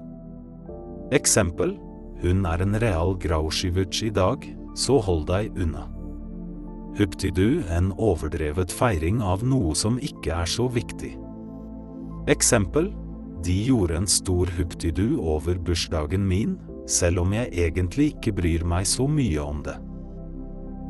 Eksempel 1.16 1.76
Hun 2.22 2.46
er 2.48 2.62
en 2.64 2.78
real 2.80 3.18
Grauskivuc 3.20 4.00
i 4.06 4.10
dag, 4.10 4.46
så 4.76 5.02
hold 5.04 5.28
deg 5.28 5.52
unna. 5.60 5.84
Huptidu, 6.96 7.62
en 7.70 7.92
overdrevet 8.00 8.72
feiring 8.72 9.20
av 9.22 9.44
noe 9.44 9.76
som 9.76 10.00
ikke 10.00 10.32
er 10.32 10.48
så 10.48 10.70
viktig. 10.72 11.12
Eksempel 12.32 12.94
De 13.44 13.58
gjorde 13.68 13.98
en 14.00 14.08
stor 14.08 14.50
huptidu 14.58 15.20
over 15.20 15.60
bursdagen 15.60 16.24
min, 16.26 16.56
selv 16.88 17.26
om 17.26 17.34
jeg 17.36 17.52
egentlig 17.52 18.14
ikke 18.16 18.34
bryr 18.40 18.64
meg 18.66 18.88
så 18.88 19.10
mye 19.12 19.44
om 19.44 19.60
det. 19.66 19.76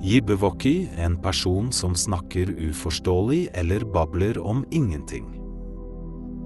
Jibbewoki, 0.05 0.89
en 0.97 1.15
person 1.17 1.71
som 1.71 1.95
snakker 1.95 2.49
uforståelig 2.61 3.47
eller 3.53 3.79
babler 3.79 4.37
om 4.37 4.65
ingenting. 4.71 5.25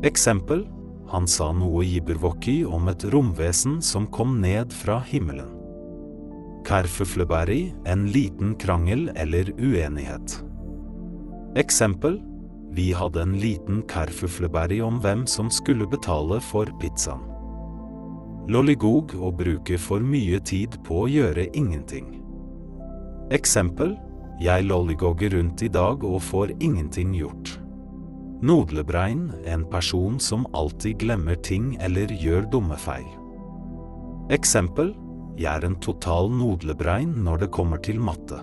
Eksempel 0.03 0.67
Han 1.11 1.25
sa 1.27 1.49
noe 1.51 1.81
jibberwoki 1.83 2.61
om 2.63 2.87
et 2.87 3.03
romvesen 3.11 3.81
som 3.81 4.05
kom 4.07 4.37
ned 4.39 4.71
fra 4.71 5.01
himmelen. 5.03 5.49
Kerfuflebæri, 6.69 7.73
en 7.85 8.05
liten 8.13 8.53
krangel 8.55 9.09
eller 9.15 9.51
uenighet. 9.57 10.37
Eksempel 11.59 12.21
Vi 12.71 12.93
hadde 12.93 13.25
en 13.25 13.35
liten 13.41 13.83
kerfuflebæri 13.91 14.79
om 14.81 15.01
hvem 15.03 15.27
som 15.27 15.51
skulle 15.51 15.89
betale 15.89 16.39
for 16.39 16.71
pizzaen. 16.79 17.27
Lolligog 18.47 19.17
å 19.19 19.35
bruke 19.35 19.77
for 19.77 19.99
mye 19.99 20.39
tid 20.39 20.79
på 20.87 21.03
å 21.03 21.11
gjøre 21.11 21.49
ingenting. 21.51 22.19
Eksempel 23.29 23.91
Jeg 24.41 24.63
lollygogger 24.65 25.35
rundt 25.35 25.61
i 25.61 25.67
dag 25.69 26.03
og 26.03 26.21
får 26.25 26.55
ingenting 26.57 27.11
gjort. 27.13 27.59
Nodlebrein, 28.41 29.27
en 29.45 29.65
person 29.69 30.15
som 30.19 30.47
alltid 30.57 30.97
glemmer 31.03 31.35
ting 31.35 31.75
eller 31.83 32.09
gjør 32.09 32.47
dumme 32.49 32.77
feil. 32.79 33.05
Eksempel 34.33 34.95
jeg 35.39 35.51
er 35.51 35.67
en 35.67 35.77
total 35.79 36.31
nodlebrein 36.33 37.11
når 37.23 37.43
det 37.43 37.51
kommer 37.53 37.77
til 37.85 38.01
matte. 38.01 38.41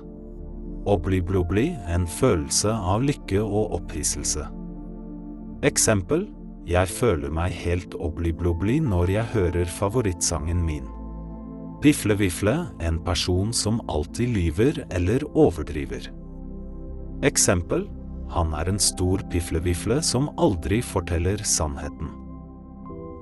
Obli-blobli, 0.87 1.73
en 1.91 2.07
følelse 2.07 2.71
av 2.71 3.03
lykke 3.03 3.43
og 3.43 3.75
opphisselse. 3.81 4.47
Eksempel 5.67 6.29
Jeg 6.67 6.91
føler 6.91 7.31
meg 7.31 7.53
helt 7.55 7.95
obli-blobli 7.95 8.81
når 8.83 9.11
jeg 9.11 9.33
hører 9.35 9.69
favorittsangen 9.71 10.63
min. 10.67 10.96
Pifle-vifle, 11.87 12.67
en 12.81 12.97
person 13.05 13.53
som 13.53 13.77
alltid 13.89 14.29
lyver 14.29 14.87
eller 14.91 15.23
overdriver. 15.39 16.09
Eksempel 17.23 17.85
Han 18.31 18.51
er 18.59 18.67
en 18.67 18.81
stor 18.83 19.23
piflevifle 19.31 20.01
som 20.03 20.27
aldri 20.35 20.81
forteller 20.83 21.45
sannheten. 21.47 22.11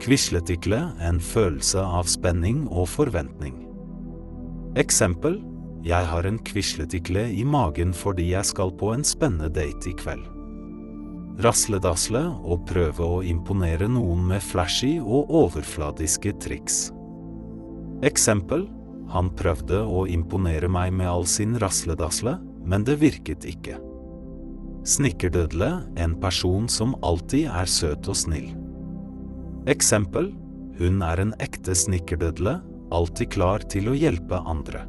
Quisletikle, 0.01 0.79
en 0.97 1.21
følelse 1.21 1.85
av 1.85 2.09
spenning 2.09 2.65
og 2.71 2.89
forventning. 2.89 3.61
Eksempel 4.81 5.43
Jeg 5.85 6.09
har 6.09 6.25
en 6.25 6.41
quisletikle 6.41 7.29
i 7.37 7.45
magen 7.45 7.93
fordi 7.93 8.31
jeg 8.31 8.49
skal 8.49 8.73
på 8.73 8.95
en 8.97 9.05
spennende 9.05 9.53
date 9.53 9.93
i 9.93 9.97
kveld. 10.01 10.25
Rasledasle 11.45 12.31
og 12.41 12.65
prøve 12.73 13.05
å 13.05 13.21
imponere 13.21 13.93
noen 13.93 14.25
med 14.33 14.41
flashy 14.41 14.97
og 15.05 15.29
overfladiske 15.45 16.39
triks. 16.41 16.94
Eksempel 18.05 18.67
Han 19.15 19.31
prøvde 19.37 19.79
å 19.85 20.05
imponere 20.11 20.69
meg 20.69 20.93
med 20.97 21.09
all 21.09 21.27
sin 21.29 21.55
rasledasle, 21.61 22.37
men 22.65 22.85
det 22.85 22.99
virket 23.01 23.45
ikke. 23.49 23.79
Snikkerdødle, 24.85 25.71
en 25.97 26.17
person 26.21 26.67
som 26.69 26.93
alltid 27.05 27.49
er 27.49 27.71
søt 27.71 28.09
og 28.11 28.19
snill. 28.19 28.51
Eksempel 29.71 30.33
Hun 30.77 31.05
er 31.07 31.23
en 31.23 31.33
ekte 31.41 31.77
snikkerdødle, 31.77 32.59
alltid 32.93 33.33
klar 33.33 33.65
til 33.73 33.89
å 33.89 33.97
hjelpe 33.97 34.41
andre. 34.45 34.85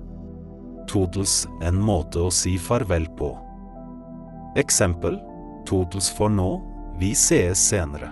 Totals, 0.89 1.45
en 1.63 1.79
måte 1.79 2.25
å 2.25 2.33
si 2.33 2.57
farvel 2.59 3.07
på. 3.19 3.31
Eksempel 4.59 5.19
Totals 5.65 6.11
for 6.17 6.29
nå, 6.29 6.49
vi 6.99 7.13
sees 7.17 7.61
senere. 7.71 8.11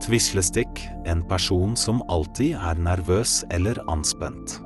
Tvislestikk, 0.00 0.80
en 1.04 1.20
person 1.28 1.74
som 1.76 2.00
alltid 2.08 2.54
er 2.56 2.78
nervøs 2.80 3.42
eller 3.52 3.76
anspent. 3.92 4.56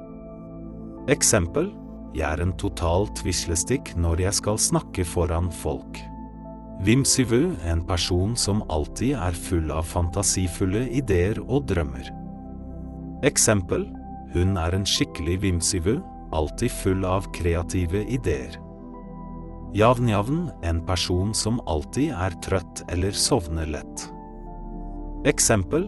Eksempel, 1.10 1.72
jeg 2.14 2.28
er 2.28 2.42
en 2.44 2.54
total 2.54 3.08
tvislestikk 3.18 3.90
når 3.98 4.22
jeg 4.28 4.38
skal 4.38 4.60
snakke 4.62 5.02
foran 5.04 5.50
folk. 5.50 5.98
Vimsivu, 6.86 7.50
en 7.66 7.82
person 7.86 8.36
som 8.38 8.62
alltid 8.70 9.18
er 9.18 9.34
full 9.34 9.74
av 9.74 9.90
fantasifulle 9.90 10.86
ideer 10.94 11.42
og 11.48 11.66
drømmer. 11.66 12.12
Eksempel, 13.26 13.88
hun 14.34 14.54
er 14.60 14.78
en 14.78 14.86
skikkelig 14.86 15.40
vimsivu, 15.42 15.96
alltid 16.34 16.70
full 16.78 17.06
av 17.10 17.26
kreative 17.34 18.06
ideer. 18.06 18.54
Javnjavn, 19.74 20.52
en 20.62 20.82
person 20.86 21.34
som 21.34 21.58
alltid 21.66 22.14
er 22.14 22.38
trøtt 22.46 22.86
eller 22.94 23.16
sovner 23.18 23.66
lett. 23.66 24.13
Eksempel, 25.24 25.86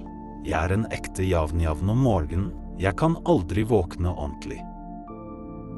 jeg 0.48 0.56
er 0.56 0.72
en 0.72 0.86
ekte 0.94 1.26
javnjavn 1.26 1.90
om 1.92 1.98
morgenen, 2.06 2.52
jeg 2.80 2.96
kan 2.96 3.18
aldri 3.28 3.66
våkne 3.68 4.08
ordentlig. 4.08 4.62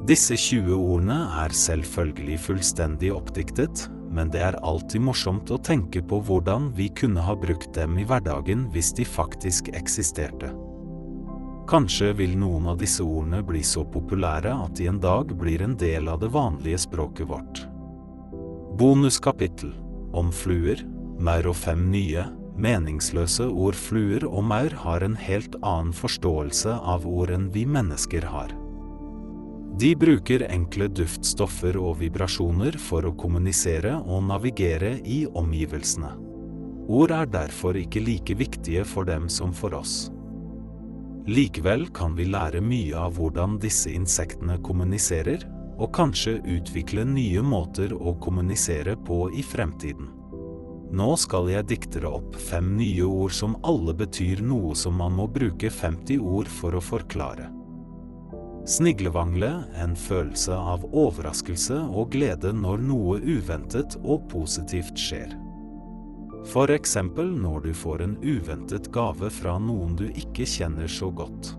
Disse 0.07 0.37
20 0.39 0.77
ordene 0.77 1.17
er 1.41 1.51
selvfølgelig 1.51 2.37
fullstendig 2.45 3.11
oppdiktet, 3.11 3.83
men 4.15 4.31
det 4.31 4.45
er 4.47 4.57
alltid 4.63 5.03
morsomt 5.03 5.51
å 5.51 5.59
tenke 5.59 5.99
på 5.99 6.21
hvordan 6.23 6.71
vi 6.77 6.87
kunne 6.95 7.25
ha 7.27 7.35
brukt 7.35 7.73
dem 7.75 7.99
i 7.99 8.07
hverdagen 8.07 8.63
hvis 8.71 8.93
de 8.95 9.03
faktisk 9.03 9.73
eksisterte. 9.75 10.53
Kanskje 11.69 12.13
vil 12.15 12.39
noen 12.39 12.71
av 12.71 12.79
disse 12.79 13.03
ordene 13.03 13.43
bli 13.45 13.59
så 13.67 13.83
populære 13.83 14.55
at 14.55 14.79
de 14.79 14.87
en 14.89 15.03
dag 15.03 15.35
blir 15.35 15.67
en 15.67 15.75
del 15.77 16.07
av 16.07 16.23
det 16.23 16.31
vanlige 16.31 16.79
språket 16.87 17.27
vårt. 17.27 17.65
Bonuskapittel 18.79 19.75
om 20.15 20.31
fluer, 20.31 20.79
maur 21.19 21.51
og 21.51 21.59
fem 21.59 21.89
nye, 21.91 22.23
meningsløse 22.61 23.47
ord 23.47 23.77
fluer 23.79 24.25
og 24.27 24.43
maur 24.51 24.75
har 24.83 25.05
en 25.05 25.15
helt 25.19 25.55
annen 25.63 25.93
forståelse 25.95 26.75
av 26.93 27.07
ord 27.07 27.31
enn 27.35 27.49
vi 27.55 27.65
mennesker 27.65 28.27
har. 28.29 28.53
De 29.79 29.93
bruker 29.95 30.43
enkle 30.51 30.89
duftstoffer 30.91 31.77
og 31.79 32.01
vibrasjoner 32.01 32.75
for 32.83 33.07
å 33.07 33.15
kommunisere 33.15 33.93
og 34.01 34.25
navigere 34.27 34.97
i 35.07 35.21
omgivelsene. 35.27 36.11
Ord 36.89 37.13
er 37.15 37.29
derfor 37.31 37.77
ikke 37.79 38.01
like 38.03 38.35
viktige 38.35 38.83
for 38.83 39.07
dem 39.07 39.29
som 39.31 39.53
for 39.55 39.77
oss. 39.77 40.09
Likevel 41.29 41.85
kan 41.93 42.15
vi 42.17 42.25
lære 42.25 42.59
mye 42.65 42.97
av 42.97 43.15
hvordan 43.19 43.59
disse 43.61 43.93
insektene 43.93 44.57
kommuniserer, 44.65 45.45
og 45.79 45.93
kanskje 45.95 46.39
utvikle 46.43 47.05
nye 47.07 47.43
måter 47.45 47.93
å 47.95 48.17
kommunisere 48.19 48.97
på 49.07 49.29
i 49.31 49.45
fremtiden. 49.45 50.09
Nå 50.89 51.13
skal 51.21 51.51
jeg 51.51 51.67
diktere 51.69 52.09
opp 52.09 52.33
fem 52.41 52.71
nye 52.79 53.05
ord 53.05 53.33
som 53.35 53.53
alle 53.67 53.93
betyr 53.93 54.41
noe 54.41 54.73
som 54.77 54.95
man 54.97 55.13
må 55.19 55.27
bruke 55.29 55.69
50 55.69 56.17
ord 56.17 56.49
for 56.49 56.73
å 56.73 56.81
forklare. 56.81 57.51
Sniglevangle, 58.69 59.51
en 59.81 59.93
følelse 59.97 60.53
av 60.53 60.87
overraskelse 60.89 61.77
og 61.89 62.11
glede 62.15 62.51
når 62.53 62.81
noe 62.89 63.19
uventet 63.21 63.95
og 64.01 64.25
positivt 64.33 64.97
skjer. 64.99 65.37
For 66.49 66.71
eksempel 66.73 67.31
når 67.37 67.67
du 67.67 67.71
får 67.77 68.03
en 68.05 68.17
uventet 68.25 68.89
gave 68.95 69.29
fra 69.33 69.57
noen 69.61 69.95
du 69.99 70.07
ikke 70.09 70.47
kjenner 70.49 70.89
så 70.89 71.11
godt. 71.13 71.53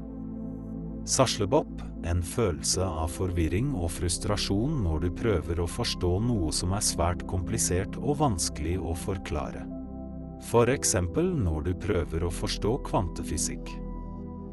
Saslebopp, 1.08 1.80
en 2.04 2.20
følelse 2.22 2.84
av 2.84 3.10
forvirring 3.12 3.72
og 3.76 3.90
frustrasjon 3.94 4.82
når 4.84 5.04
du 5.04 5.10
prøver 5.16 5.60
å 5.60 5.68
forstå 5.68 6.10
noe 6.26 6.50
som 6.54 6.74
er 6.76 6.84
svært 6.84 7.24
komplisert 7.30 7.96
og 8.00 8.18
vanskelig 8.20 8.76
å 8.80 8.94
forklare. 8.96 9.64
For 10.50 10.70
eksempel 10.72 11.32
når 11.36 11.70
du 11.70 11.72
prøver 11.80 12.24
å 12.24 12.32
forstå 12.32 12.76
kvantefysikk. 12.88 13.72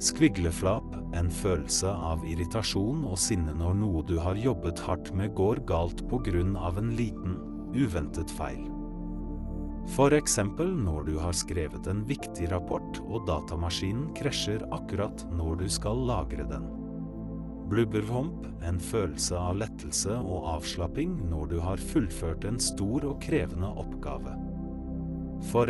Skvigleflap, 0.04 0.88
en 1.18 1.30
følelse 1.34 1.90
av 1.90 2.26
irritasjon 2.28 3.06
og 3.08 3.18
sinne 3.20 3.56
når 3.58 3.78
noe 3.82 4.06
du 4.08 4.18
har 4.22 4.40
jobbet 4.40 4.84
hardt 4.88 5.14
med 5.18 5.36
går 5.38 5.64
galt 5.70 6.06
på 6.10 6.22
grunn 6.28 6.56
av 6.56 6.80
en 6.80 6.96
liten, 7.00 7.40
uventet 7.76 8.32
feil. 8.40 8.77
Eksempel 9.88 10.70
når 10.76 11.04
du 11.08 11.16
har 11.18 11.34
skrevet 11.34 11.88
en 11.88 12.04
viktig 12.06 12.52
rapport 12.52 13.00
og 13.08 13.26
datamaskinen 13.28 14.12
krasjer 14.18 14.62
akkurat 14.76 15.24
når 15.32 15.56
du 15.64 15.70
skal 15.70 15.98
lagre 16.06 16.46
den. 16.50 16.68
Blubberhomp, 17.72 18.46
en 18.64 18.80
følelse 18.80 19.36
av 19.36 19.58
lettelse 19.60 20.14
og 20.20 20.46
avslapping 20.58 21.18
når 21.32 21.50
du 21.52 21.58
har 21.64 21.82
fullført 21.82 22.46
en 22.46 22.60
stor 22.60 23.08
og 23.10 23.18
krevende 23.24 23.68
oppgave. 23.68 24.36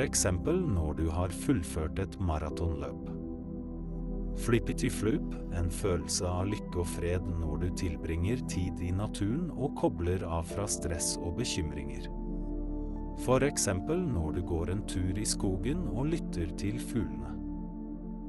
Eksempel 0.04 0.60
når 0.60 0.94
du 1.00 1.08
har 1.10 1.30
fullført 1.46 2.00
et 2.00 2.20
maratonløp. 2.20 3.10
Flippity 4.38 4.90
floop, 4.90 5.34
en 5.58 5.72
følelse 5.72 6.28
av 6.28 6.46
lykke 6.52 6.84
og 6.84 6.88
fred 6.98 7.26
når 7.40 7.64
du 7.64 7.68
tilbringer 7.82 8.44
tid 8.50 8.82
i 8.82 8.92
naturen 8.92 9.50
og 9.56 9.74
kobler 9.80 10.24
av 10.26 10.46
fra 10.52 10.68
stress 10.70 11.16
og 11.22 11.40
bekymringer. 11.40 12.17
Eksempel 13.26 14.00
når 14.00 14.32
du 14.38 14.42
går 14.46 14.70
en 14.72 14.84
tur 14.88 15.18
i 15.18 15.26
skogen 15.26 15.88
og 15.90 16.12
lytter 16.12 16.52
til 16.58 16.78
fuglene. 16.80 17.34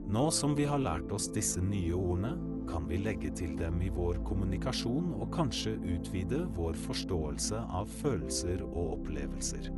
Nå 0.09 0.31
som 0.33 0.55
vi 0.57 0.65
har 0.65 0.81
lært 0.81 1.13
oss 1.13 1.29
disse 1.35 1.61
nye 1.61 1.93
ordene, 1.95 2.33
kan 2.69 2.89
vi 2.89 2.97
legge 2.97 3.31
til 3.37 3.55
dem 3.59 3.81
i 3.85 3.91
vår 3.93 4.23
kommunikasjon 4.25 5.13
og 5.19 5.29
kanskje 5.35 5.77
utvide 5.95 6.41
vår 6.57 6.77
forståelse 6.87 7.61
av 7.81 7.93
følelser 8.01 8.65
og 8.65 8.99
opplevelser. 8.99 9.71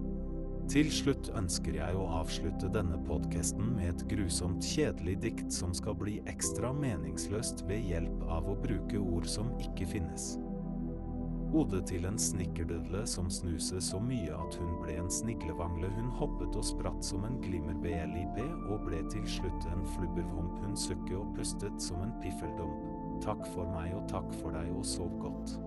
Til 0.70 0.90
slutt 0.94 1.32
ønsker 1.34 1.80
jeg 1.80 1.98
å 1.98 2.06
avslutte 2.20 2.70
denne 2.70 3.00
podkasten 3.08 3.72
med 3.74 3.88
et 3.90 4.04
grusomt 4.12 4.62
kjedelig 4.62 5.16
dikt 5.24 5.50
som 5.54 5.74
skal 5.74 5.98
bli 5.98 6.20
ekstra 6.30 6.70
meningsløst 6.76 7.64
ved 7.66 7.90
hjelp 7.90 8.22
av 8.30 8.46
å 8.46 8.58
bruke 8.62 9.02
ord 9.02 9.26
som 9.26 9.50
ikke 9.58 9.90
finnes. 9.96 10.36
Hodet 11.50 11.86
til 11.90 12.04
en 12.06 12.18
snikkerdødle 12.18 13.00
som 13.10 13.30
snuste 13.30 13.80
så 13.82 13.98
mye 13.98 14.30
at 14.30 14.54
hun 14.60 14.76
ble 14.84 14.94
en 15.00 15.10
sniglevangle. 15.10 15.88
Hun 15.96 16.12
hoppet 16.20 16.54
og 16.56 16.66
spratt 16.68 17.02
som 17.04 17.24
en 17.26 17.40
glimmer-BLIP 17.42 18.38
og 18.70 18.84
ble 18.86 19.00
til 19.10 19.26
slutt 19.26 19.66
en 19.72 19.82
flubbervomp. 19.96 20.60
Hun 20.62 20.78
sukket 20.78 21.16
og 21.18 21.34
pustet 21.34 21.82
som 21.82 22.04
en 22.06 22.14
piffeldump. 22.22 22.86
Takk 23.26 23.42
for 23.50 23.66
meg 23.74 23.96
og 23.98 24.06
takk 24.12 24.30
for 24.38 24.54
deg 24.54 24.70
og 24.76 24.86
sov 24.86 25.10
godt. 25.18 25.58